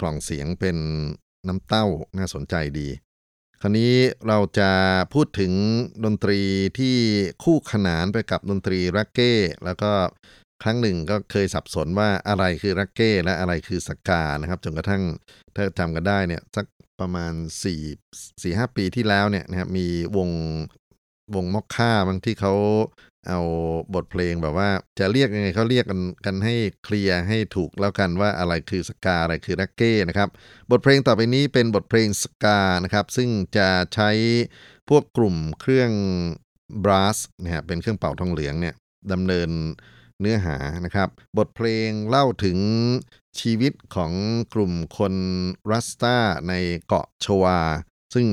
[0.00, 0.76] กล่องเสียงเป็น
[1.48, 1.86] น้ำเต้า
[2.18, 2.88] น่าสนใจดี
[3.62, 3.94] คราวนี้
[4.28, 4.70] เราจะ
[5.14, 5.52] พูดถึง
[6.04, 6.40] ดนตรี
[6.78, 6.96] ที่
[7.44, 9.32] คู่ขนานไปกับดนตรีรักเก้
[9.64, 9.92] แล้วก็
[10.62, 15.02] ครั้งหนึ่งก็เคยสับสนว่าอะไรคือรักเก้และอะไรคือสกานะครับจนกระทั่ง
[15.56, 16.66] ถ้าจำกันได้เนี่ยสัก
[17.00, 17.32] ประมาณ
[17.92, 19.86] 4 4 5 ปีที่แล้วเนี่ยนะครับมี
[20.16, 20.30] วง
[21.34, 22.54] วงมอกค่าบางที่เขา
[23.28, 23.40] เอา
[23.94, 26.54] บทเพลงแบบว่าจะเรียกยังไงเขาเรียกกันกันให้
[26.84, 30.28] เคลียร์ให้ถูกแล้วกันว่าอะไรคือสกาอะไรคือรักเก้นะครับ
[30.70, 34.10] บทเพลงต่อไปนี้เป็นบทเพลงสกานะครับซึ่งจะใช้
[34.88, 35.92] พวกกลุ่มเครื่อง
[36.84, 38.74] บรัสนะฮะเป็นเครื่องเป่าทองเหลืองเนี่ย
[39.12, 39.50] ดำเนิน
[40.20, 41.08] เนื้อหานะครับ
[41.38, 42.58] บทเพลงเล่าถึง
[43.40, 44.12] ชีวิตของ
[44.54, 45.14] กลุ่มคน
[45.70, 46.16] รัสตา
[46.48, 46.52] ใน
[46.86, 47.58] เกาะชวา
[48.14, 48.26] ซึ่ง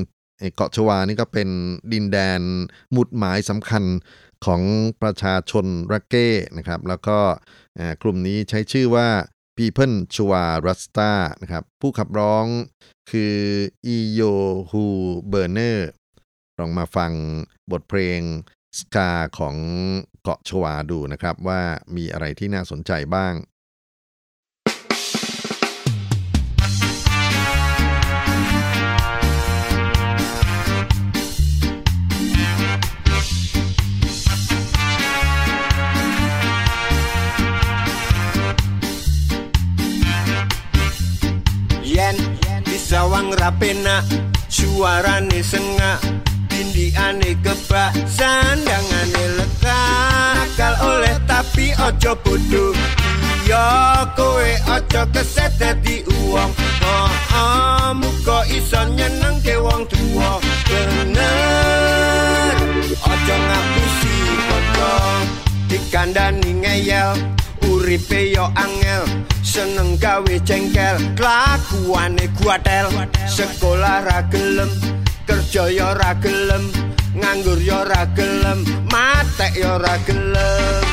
[0.54, 1.48] เกาะชวานี่ก็เป็น
[1.92, 2.40] ดินแดน
[2.92, 3.84] หมุดหมายสำคัญ
[4.46, 4.62] ของ
[5.02, 7.18] ประชาชนรักเก้นะครับ แล้วก็
[8.02, 9.08] กลุ่มนี้ใช้ชื่อว่า
[9.56, 11.12] People Chua Rasta
[11.42, 12.46] นะครับ ผู้ขับร้อง
[13.10, 13.36] คือ
[13.86, 14.20] อีโย
[14.70, 14.84] ฮู
[15.28, 15.88] เบอร์เนอร์
[16.58, 17.12] ลองมาฟัง
[17.70, 18.20] บทเพลง
[18.78, 19.56] สกาของ
[20.22, 21.60] เกาะชวาดูนะครับว่า
[21.96, 23.34] มีอะไรที่น่าสนใจบ้าง
[41.96, 42.16] Yen
[42.68, 44.04] di sawang rapena
[44.52, 46.00] suarane sengak
[46.56, 49.80] tindiane kebak sandangane lega
[50.40, 52.72] nakal oleh tapi ojo bodoh
[53.44, 56.48] iya kowe ojo keset dadi uang.
[56.80, 60.40] Oh, muga iso nyenengke wong tuwa.
[60.64, 62.56] Bener
[63.04, 64.16] ojo ngapusi
[64.48, 64.96] padha
[65.68, 67.12] dikandani ngeyel
[67.68, 69.04] uripe yo angel.
[69.44, 72.88] Seneng gawe jengkel kelakuane guatel
[73.28, 74.95] sekolah ra gelem
[75.26, 76.70] kerja yo ra gelem
[77.18, 80.84] nganggur yo ra gelem matek yo ra gelem.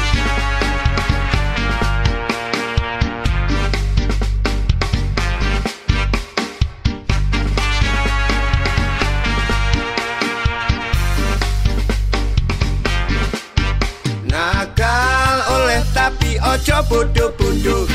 [14.34, 17.86] Nakal oleh tapi ojo bodoh-bodoh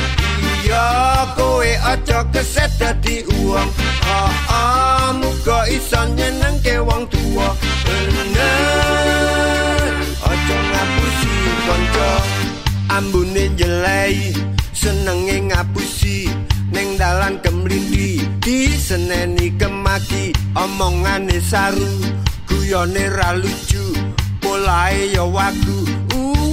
[0.68, 3.72] Iya kowe ojo keset dadi uang.
[4.04, 7.56] Oh oh muga iso nyenengke wong tua
[7.88, 9.96] Bener
[10.28, 11.32] ojo ngapusi
[11.64, 12.10] konco
[12.92, 14.36] Ambune jelei
[14.76, 16.28] senenge ngapusi.
[16.68, 20.36] Neng dalan kemlindi diseneni kemaki.
[20.52, 22.12] Omongane saru
[22.44, 23.88] guyone ra lucu.
[24.44, 25.88] Polae ya wagu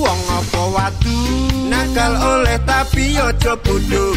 [0.05, 1.17] uang apa watu
[1.65, 4.13] nakal oleh tapi ojo bodoh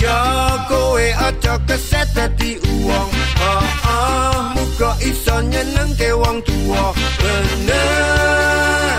[0.00, 3.08] iya kowe ojo keset dadi uang
[3.44, 6.96] oh oh muga iso nyenengke wong tuwa.
[7.20, 8.96] Bener.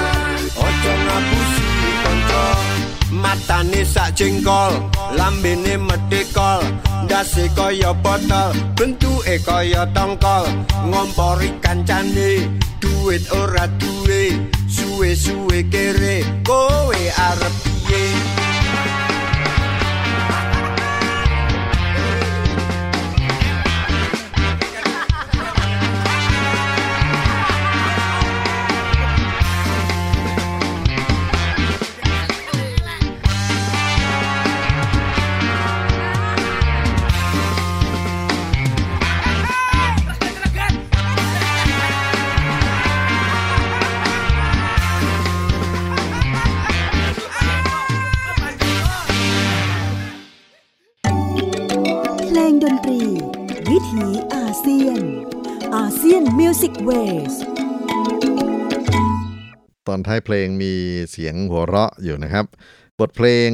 [0.54, 1.68] Ojo ngapusi
[2.06, 2.46] kanca.
[3.10, 4.78] Matane sak jengkol
[5.18, 6.62] lambene medekol
[7.10, 10.46] ndase kaya botol bentuke kaya tongkol.
[10.86, 12.46] Ngompori kancane
[12.78, 14.38] duit ora duwe
[14.92, 16.16] suwe-suwe kere
[16.48, 18.04] kowe arep piye
[56.32, 56.90] อาเซียนมิวสิกเว
[57.32, 57.34] ส
[59.88, 60.74] ตอนท้ายเพลงมี
[61.12, 62.46] เสียงหัวเราะอยู่นะครับ
[63.00, 63.52] บทเพลง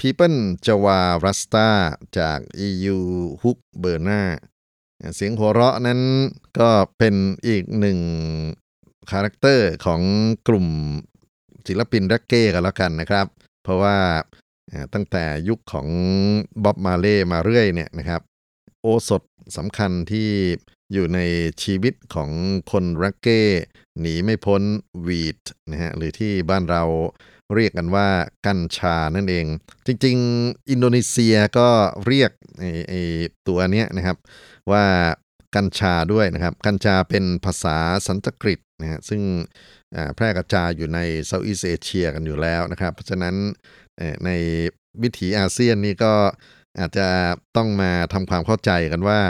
[0.00, 1.68] People Java Rasta
[2.18, 2.38] จาก
[2.68, 2.98] EU
[3.42, 4.22] Hook b e r n a
[5.16, 6.00] เสียงหัวเราะนั้น
[6.58, 7.14] ก็เป็น
[7.46, 7.98] อีกหนึ่ง
[9.10, 10.00] คาแรคเตอร์ของ
[10.48, 10.66] กลุ่ม
[11.66, 13.26] ศิลปินแร็กเก้กันแล้วกันนะครับ
[13.62, 13.96] เพราะว่า
[14.94, 15.88] ตั้งแต่ยุคของ
[16.64, 18.22] บ๊อบมาเล่มาเรื่อยเนี่ยนะครับ
[18.82, 19.22] โอสถ
[19.56, 20.30] สำคัญที่
[20.92, 21.20] อยู่ใน
[21.62, 22.30] ชีวิตของ
[22.72, 23.42] คนรักเก้
[24.00, 24.62] หนีไม่พ้น
[25.06, 25.38] วีด
[25.70, 26.82] นะฮะหรือที่บ้านเรา
[27.54, 28.08] เรียกกันว่า
[28.46, 29.46] กัญชานั่นเอง
[29.86, 31.68] จริงๆ อินโดนีเซียก็
[32.06, 33.00] เรียกไอไอ้
[33.48, 34.16] ตัวเนี้ยนะครับ
[34.72, 34.84] ว่า
[35.56, 37.76] กัญชาด้วยนะครับ กัญชาเป็นภาษา
[38.06, 39.22] สันสกฤตนะฮะซึ่ง
[40.14, 43.34] แพร่กระจายอยู่ในเซาท์อีสเอเชียกันอยู่แล้วนะครับ เพราะฉะนั้น
[44.24, 44.30] ใน
[45.02, 46.14] วิถีอาเซียนนี่ก็
[46.78, 47.08] อาจจะ
[47.56, 49.20] ต้องมาทำความเข้าใจกันว่า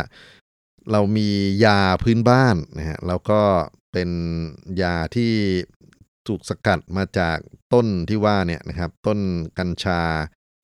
[0.93, 1.29] เรามี
[1.65, 3.41] ยาพื้นบ้านนะฮะแล้วก็
[3.93, 4.11] เป็น
[4.83, 5.33] ยาที่
[6.29, 7.39] ถูกสกัดมาจาก
[7.73, 9.19] ต้นที่ว่าเนี่ยนะครับ ต้น
[9.59, 10.03] กัญชา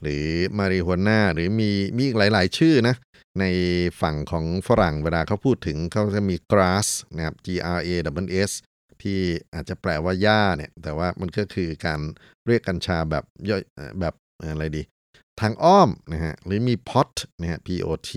[0.02, 0.24] หรือ
[0.58, 2.94] มาริฮวน่าหรือมีมีอีกหลาย ๆ ชื่อนะ
[3.40, 3.44] ใน
[4.00, 7.90] ฝั่งของฝรั่งเวลาเขาพูดถึงเขาจะมี grass นะครับ G R A
[8.26, 8.52] W S
[9.02, 9.20] ที่
[9.54, 12.00] อาจจะแปลว่าหญ้าเนี่ย แต่ว่ามันก็คือการ
[12.46, 13.62] เรียกกัญชาแบบย่อย
[14.00, 14.82] แบบอะไรดี
[15.40, 18.12] ทางอ้อมนะฮะหรือมี pot นะฮะ P O T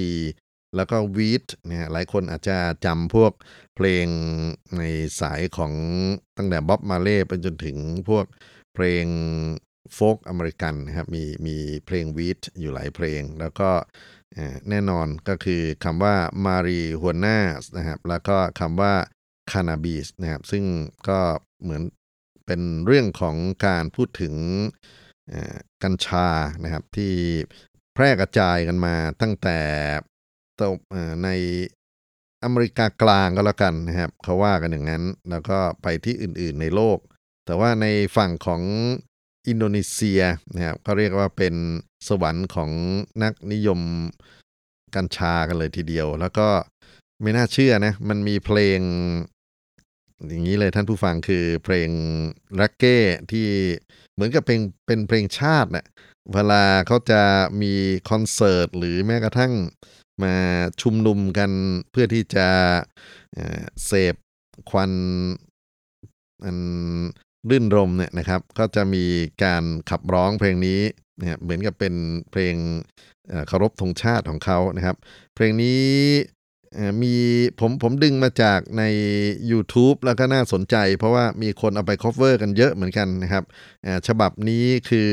[0.75, 3.31] แล้วก็ weed นะฮะหลายคนอาจจะจำพวก
[3.75, 4.07] เพลง
[4.77, 4.83] ใน
[5.19, 5.73] สายของ
[6.37, 7.77] ตั้งแต่บ๊อบมาเล่ไปจนถึง
[8.09, 8.25] พวก
[8.73, 9.05] เพลง
[9.93, 13.69] โฟกอเมริกันนะครับมีมีเพลงวีดอยู่หลายเพลง แล้วก็
[14.69, 16.15] แน่นอนก็คือคำว่า
[16.45, 17.39] มารีฮวนา
[17.77, 18.93] นะครับแล้วก็คำว่า
[19.51, 20.63] คานาบิสนะครับซึ่ง
[21.09, 21.19] ก็
[21.61, 21.81] เหมือน
[22.45, 23.35] เป็นเรื่องของ
[23.67, 24.35] การพูดถึง
[25.83, 26.27] กัญชา
[26.63, 27.13] นะครับที่
[27.93, 29.59] แพร่กระจายกันมาตั้งแต่
[31.23, 31.29] ใน
[32.43, 36.97] อเมริกากลางก็แล้วกันนะครับเขาว่ากันอย่างนั้น แล้วก็ไปที่อื่นๆในโลก
[37.45, 38.61] แต่ว่าในฝั่งของ
[39.47, 40.21] อินโดนีเซีย
[40.55, 41.55] นะครับก็เรียกว่าเป็น
[42.07, 42.69] สวรรค์ของ
[43.23, 43.79] นักนิยม
[44.95, 46.47] กัญชากันเลยทีเดียว แล้วก็
[47.21, 48.79] ไม่น่าเชื่อนะ มันมีเพลง
[50.27, 51.89] อย่างนี้เลยท่านผู้ฟังคือเพลง
[52.61, 52.97] รักเก้
[53.31, 53.47] ที่
[54.13, 55.85] เหมือนกับเพลงเป็นเพลงชาติน่ะ
[56.33, 57.21] เวลาเขาจะ
[57.61, 57.73] มี
[58.09, 59.53] คอนเสิร์ตหรือแม้กระทั่ง
[60.23, 60.35] มา
[60.81, 61.51] ชุมนุมกัน
[61.91, 62.47] เพื่อที่จะ
[63.85, 64.15] เสพ
[64.69, 64.91] ควัน
[66.45, 66.57] อัน
[67.49, 69.05] รื่นรมเนี่ยนะครับ ก็จะมี
[69.43, 70.81] การขับร้องเพลงนี้
[71.17, 71.93] เนะครับเหมือนกับเป็น
[72.31, 72.55] เพลง
[73.47, 74.95] เคารพธงชาติของเขานะครับ
[75.35, 75.81] เพลงนี้
[77.01, 77.15] มี
[77.59, 78.83] ผมผมดึงมาจากใน
[79.51, 83.43] YouTube แล้วก็น่าสนใจ เพราะว่ามีคนเอาไป cover กันเยอะเหมือนกันนะครับ
[84.07, 85.11] ฉบับนี้คือ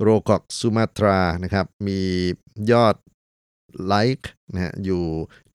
[0.00, 2.00] โรกอกซูมาตรานะครับ มี
[2.72, 2.96] ยอด
[3.84, 5.04] ไลค์นะฮะอยู่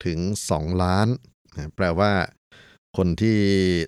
[0.04, 0.18] ถึง
[0.50, 1.08] 2 ล้าน
[1.54, 2.12] นะแปลว่า
[2.96, 3.38] คนที่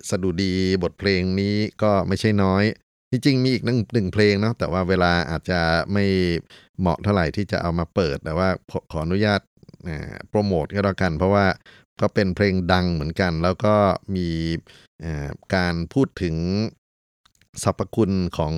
[0.09, 2.63] สะดุดีบทเพลงนี้ก็ไม่ใช่น้อย
[3.11, 5.59] จริงๆมีอีกหนึ่งหนึ่งเพลงเนาะแต่ว่าเวลาอาจจะ
[5.93, 6.05] ไม่
[6.79, 8.49] เหมาะเท่าไหร่ที่จะเอามาเปิด แต่ว่า
[8.91, 9.41] ขออนุญาต
[10.29, 11.45] โปรโมทก็แล้วกัน เพราะว่า
[12.01, 13.75] ก็เป็นเพลงดังเหมือนกัน แล้วก็
[14.15, 14.29] มี
[15.55, 16.35] การพูดถึง
[17.63, 18.53] สรรพคุณของ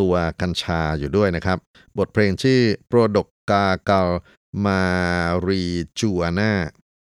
[0.00, 1.58] ตัวกัญชาอยู่ด้วยนะครับ
[1.98, 4.02] บทเพลงชื่อโปรดกกาเกา
[4.66, 4.82] มา
[5.48, 5.62] รี
[5.98, 6.52] จูอาน่า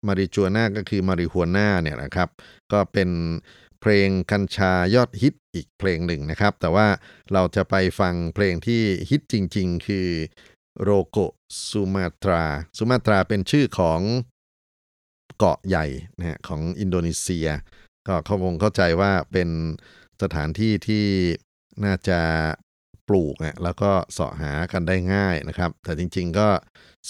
[0.07, 2.28] มารีจูอาน่าก็คือมาริฮวน่าเนี่ยนะครับ
[2.72, 3.11] ก็เป็น
[3.80, 6.87] เพลงกัญชายอดฮิตอีกเพลงหนึ่งนะครับ แต่ว่า
[7.32, 10.09] เราจะไปฟังเพลงที่ฮิตจริง ๆ คือ
[10.83, 11.18] โรโก
[11.68, 12.43] ซูมาตรา
[12.77, 14.01] ซูมาตราเป็นชื่อของ
[15.39, 15.87] เกาะใหญ่
[16.18, 17.49] นะฮะของอินโดนีเซีย
[18.07, 19.49] ก็เขาคงเข้าใจว่าเป็น
[20.22, 21.07] สถานที่ที่
[21.85, 22.20] น่าจะ
[23.09, 26.49] ปลูกเนี่ยแล้วก็เสาะหากันได้ง่ายนะครับ แต่จริงๆก็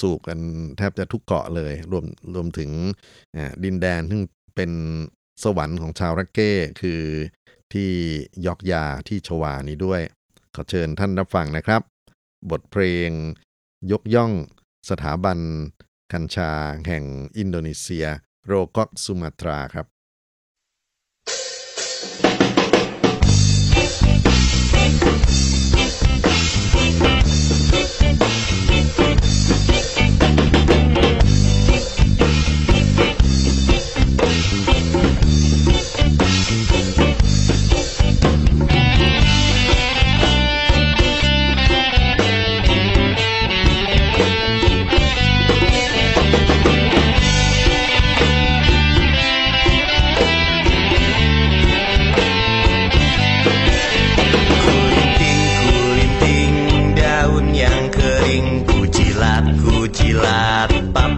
[0.01, 0.39] สูบกัน
[0.77, 2.05] แทบจะทุกเกาะเลย รวม
[2.35, 2.71] รวมถึง
[3.65, 4.23] ดินแดนซึ่ง
[4.57, 4.71] เป็น
[5.45, 7.03] สวรรค์ของชาวรักเก้คือ
[7.73, 7.91] ที่
[8.47, 10.01] ยอกยาที่ชวานี้ด้วย
[10.55, 11.83] ขอเชิญท่านรับฟังนะครับ
[12.51, 13.11] บทเพลง
[13.93, 14.33] ยกย่อง
[14.91, 15.39] สถาบัน
[16.13, 16.51] กัญชา
[16.87, 17.05] แห่ง
[17.39, 18.07] อินโดนีเซีย
[18.47, 19.87] โรกอกสุมาตราครับ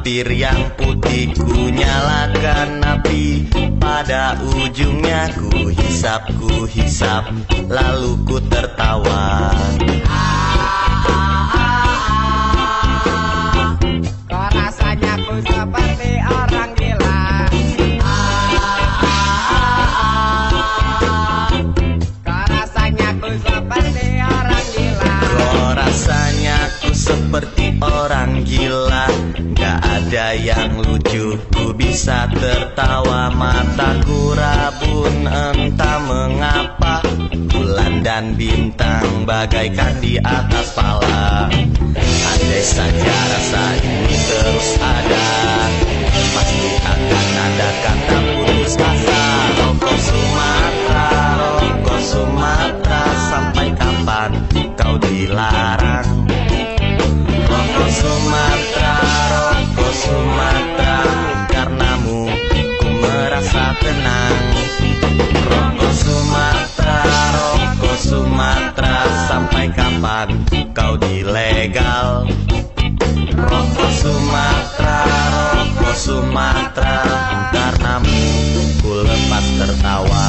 [0.06, 3.50] papir yang putih Ku nyalakan api,
[3.82, 7.26] pada ujungnya Ku hisap, ku hisap,
[7.66, 9.50] lalu ku tertawa.
[9.50, 10.55] Kok
[32.06, 37.02] bisa tertawa Mataku rabun entah mengapa
[37.50, 41.50] Bulan dan bintang bagaikan di atas pala.
[42.30, 45.30] Andai saja rasa ini terus ada
[46.30, 47.70] Pasti akan ada
[71.26, 72.30] kau dilegal
[73.34, 75.02] Rokok Sumatera,
[75.58, 77.02] rokok Sumatera
[77.50, 78.22] Karenamu
[78.78, 80.26] ku lepas tertawa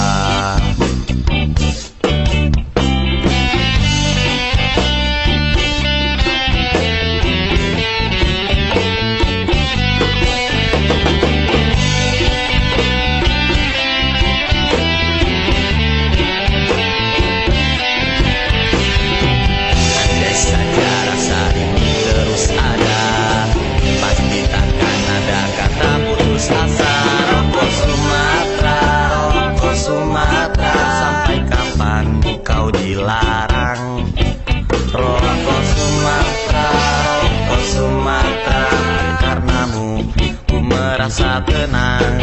[41.08, 42.20] merasa tenang.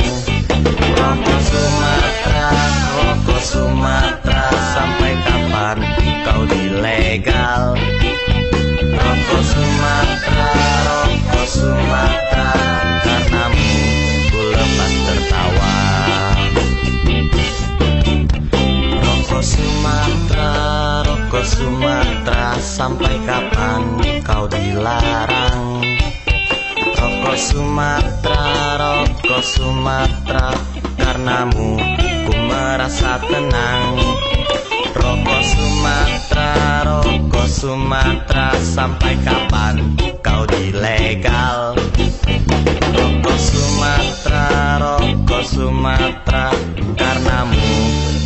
[0.93, 2.53] Rokok Sumatera,
[2.93, 4.45] rokok Sumatera
[4.76, 5.78] Sampai kapan
[6.28, 7.80] kau dilegal
[8.93, 10.53] Rokok Sumatera,
[10.85, 12.53] rokok Sumatera
[13.01, 13.72] Karenamu
[14.28, 15.76] ku lepas tertawa.
[19.01, 20.53] Rokok Sumatera,
[21.09, 23.80] rokok Sumatera Sampai kapan
[24.20, 25.80] kau dilarang
[27.25, 30.53] Rokok Sumatera, rokok Sumatera
[31.01, 31.81] Karenamu
[32.29, 33.97] ku merasa tenang.
[34.93, 41.81] Rokok Sumatera, rokok Sumatera Sampai kapan kau dilegal?
[42.93, 46.53] Rokok Sumatera, rokok Sumatera
[46.93, 47.72] Karenamu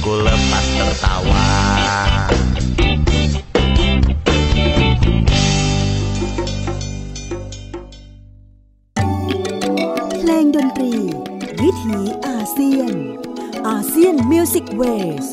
[0.02, 1.46] ku lepas tertawa
[14.00, 15.26] ASEAN Music Waves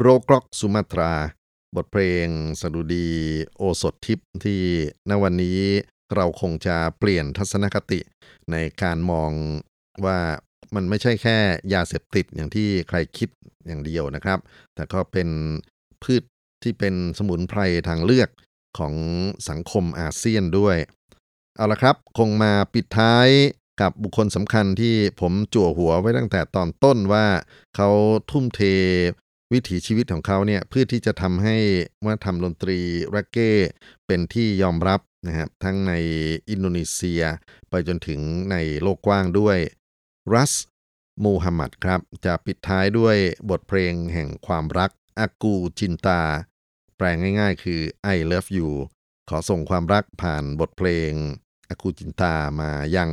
[0.00, 1.12] โรกรอกสุมาตรา
[1.76, 2.28] บทเพลง
[2.60, 3.10] สดุดี
[3.56, 4.60] โอสถทิพย์ที่
[5.10, 5.60] ณวันนี้
[6.14, 8.00] เราคงจะเปลี่ยนทัศนคติ
[8.50, 9.32] ในการมอง
[10.04, 10.18] ว่า
[10.74, 11.36] มันไม่ใช่แค่
[11.74, 13.28] ยาเสพติดอย่างที่ใครคิด
[13.66, 14.38] อย่างเดียวนะครับ
[14.74, 15.28] แต่ก็เป็น
[16.02, 16.22] พืช
[16.62, 18.28] ที่เป็นสมุนไพรทางเลือก
[18.78, 18.94] ของ
[19.48, 20.76] สังคมอาเซียนด้วย
[21.56, 23.28] เอาละครับ คงมาปิดท้าย
[23.80, 27.26] กับบุคคลสำคัญที่ผมจั่วหัวไว้ตั้งแต่ตอนต้นว่า
[27.76, 27.88] เขา
[28.30, 28.60] ทุ่มเท
[29.52, 31.56] วิถีชีวิตของเขาเนี่ยเพื่อที่จะทำให้
[32.04, 32.78] วัฒนธรรมดนตรี
[33.12, 33.50] แร็กเก้
[34.06, 35.92] เป็นที่ยอมรับนะครับทั้งใน
[36.50, 37.22] อินโดนีเซีย
[37.70, 38.20] ไปจนถึง
[38.50, 39.58] ในโลกกว้างด้วย
[40.34, 40.52] รัส
[41.24, 43.16] มูฮัมหมัดครับ จะปิดท้ายด้วย
[43.50, 46.22] บทเพลงแห่งความรักอากูจินตา
[46.96, 47.80] แปลง่ายๆ คือ
[48.14, 48.70] I love you
[49.30, 51.12] ขอส่งความรักผ่านบทเพลง
[51.68, 53.10] อากูจินตามายัง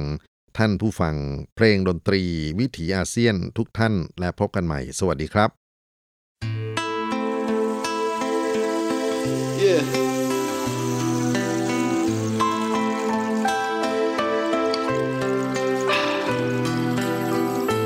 [0.58, 1.16] ท่านผู้ฟัง
[1.56, 2.22] เพลงดนตรี
[2.60, 5.50] วิถีอาเซียนทุกท่านและพบกันใหม่ สวัสดีครับ
[9.68, 10.06] Yeah.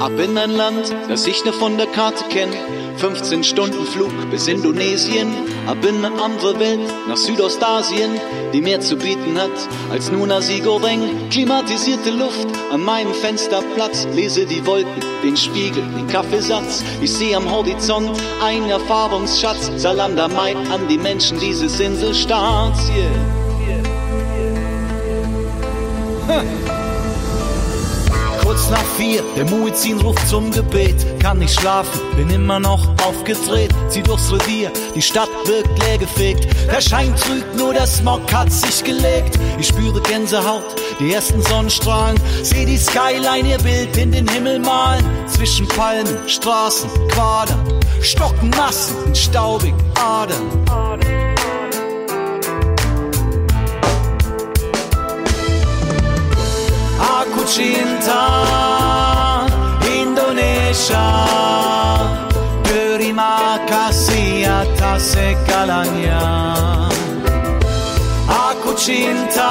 [0.06, 2.56] Ab in ein Land, das ich nur von der Karte kenne.
[3.00, 5.30] 15 Stunden Flug bis Indonesien.
[5.68, 8.12] Ab in eine andere Welt, nach Südostasien,
[8.52, 9.50] die mehr zu bieten hat
[9.90, 10.62] als nur Nasi.
[11.30, 14.06] Klimatisierte Luft an meinem Fensterplatz.
[14.14, 16.84] Lese die Wolken, den Spiegel, den Kaffeesatz.
[17.02, 18.12] Ich sehe am Horizont
[18.44, 19.72] einen Erfahrungsschatz.
[19.78, 22.90] Salam Damai an die Menschen dieses Inselstaats.
[26.30, 26.79] Yeah.
[28.60, 31.22] Kurz nach vier, der Muezzin ruft zum Gebet.
[31.22, 33.74] Kann nicht schlafen, bin immer noch aufgedreht.
[33.88, 36.46] Zieh durchs Revier, die Stadt wirkt leergefegt.
[36.70, 39.40] Der Schein trügt, nur der Smog hat sich gelegt.
[39.58, 42.20] Ich spüre Gänsehaut, die ersten Sonnenstrahlen.
[42.44, 45.06] Seh die Skyline, ihr Bild in den Himmel malen.
[45.28, 47.80] Zwischen Palmen, Straßen, Quadern.
[48.02, 50.66] Stocken Massen staubig Adern.
[57.50, 58.30] Cinta
[59.90, 61.10] Indonesia
[62.62, 66.22] Terima kasih atas segalanya.
[68.30, 69.50] Aku cinta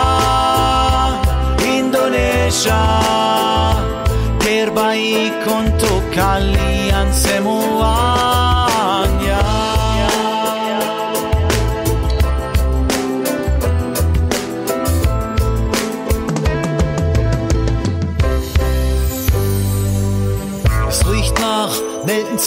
[1.66, 3.07] Indonesia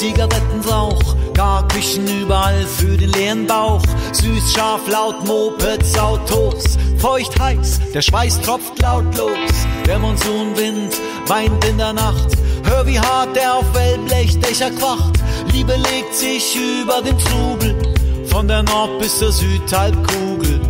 [0.02, 3.84] Zigarettenrauch, gar Küchen überall für den leeren Bauch.
[4.14, 9.52] Süß, scharf, laut, Mopeds, Autos, feucht, heiß, der Schweiß tropft lautlos.
[9.86, 10.96] Der Monsunwind
[11.28, 12.30] weint in der Nacht,
[12.64, 15.20] hör wie hart der auf Wellblechdächer quacht.
[15.54, 17.76] Liebe legt sich über den Trubel,
[18.26, 20.61] von der Nord- bis zur Südhalbkugel.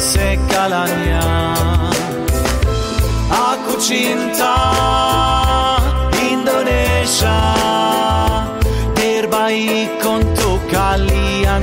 [0.00, 1.28] segalania
[3.28, 4.56] Aku cinta
[6.16, 7.40] Indonesia
[8.96, 11.62] Terbaik untuk kalian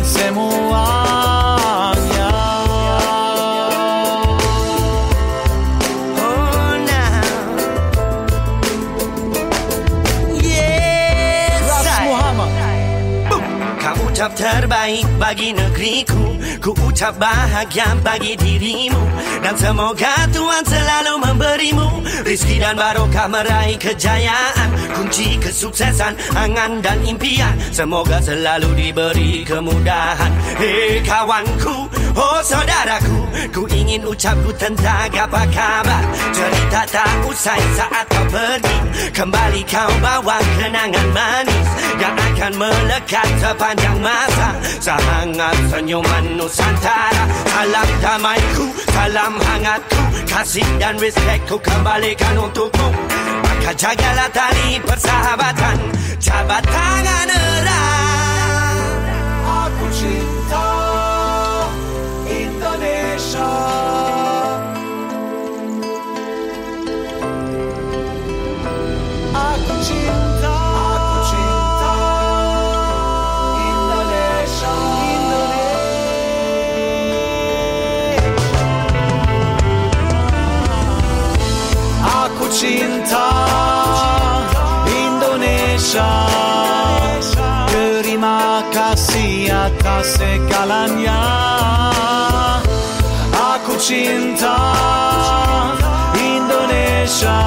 [14.37, 18.97] terbaik bagi negeriku Ku ucap bahagia bagi dirimu.
[19.45, 24.97] Dan semoga Tuhan selalu memberimu Rizki dan barokah meraih kejayaan.
[24.97, 27.53] Kunci kesuksesan, angan dan impian.
[27.69, 30.33] Semoga selalu diberi kemudahan.
[30.57, 31.85] Hei kawanku,
[32.17, 38.77] oh saudaraku Ku ingin ucap ku tentang apa kabar Cerita tak usai saat kau pergi.
[39.13, 41.67] Kembali kau bawa kenangan manis
[42.01, 44.49] Yang akan melekat sepanjang masa.
[44.81, 48.65] Sehangat senyuman Nusantara Salam damaiku,
[48.95, 52.89] salam hangatku Kasih dan respect ku kembalikan untukmu
[53.43, 55.77] Maka jagalah tali persahabatan
[56.15, 58.87] Jabat tangan erat
[59.43, 60.69] Aku cinta
[62.31, 63.51] Indonesia.
[69.35, 70.26] Aku cinta
[82.57, 83.29] cinta
[84.89, 86.09] Indonesia
[87.69, 91.21] Terima kasih atas segalanya
[93.61, 94.57] Aku cinta
[96.17, 97.37] Indonesia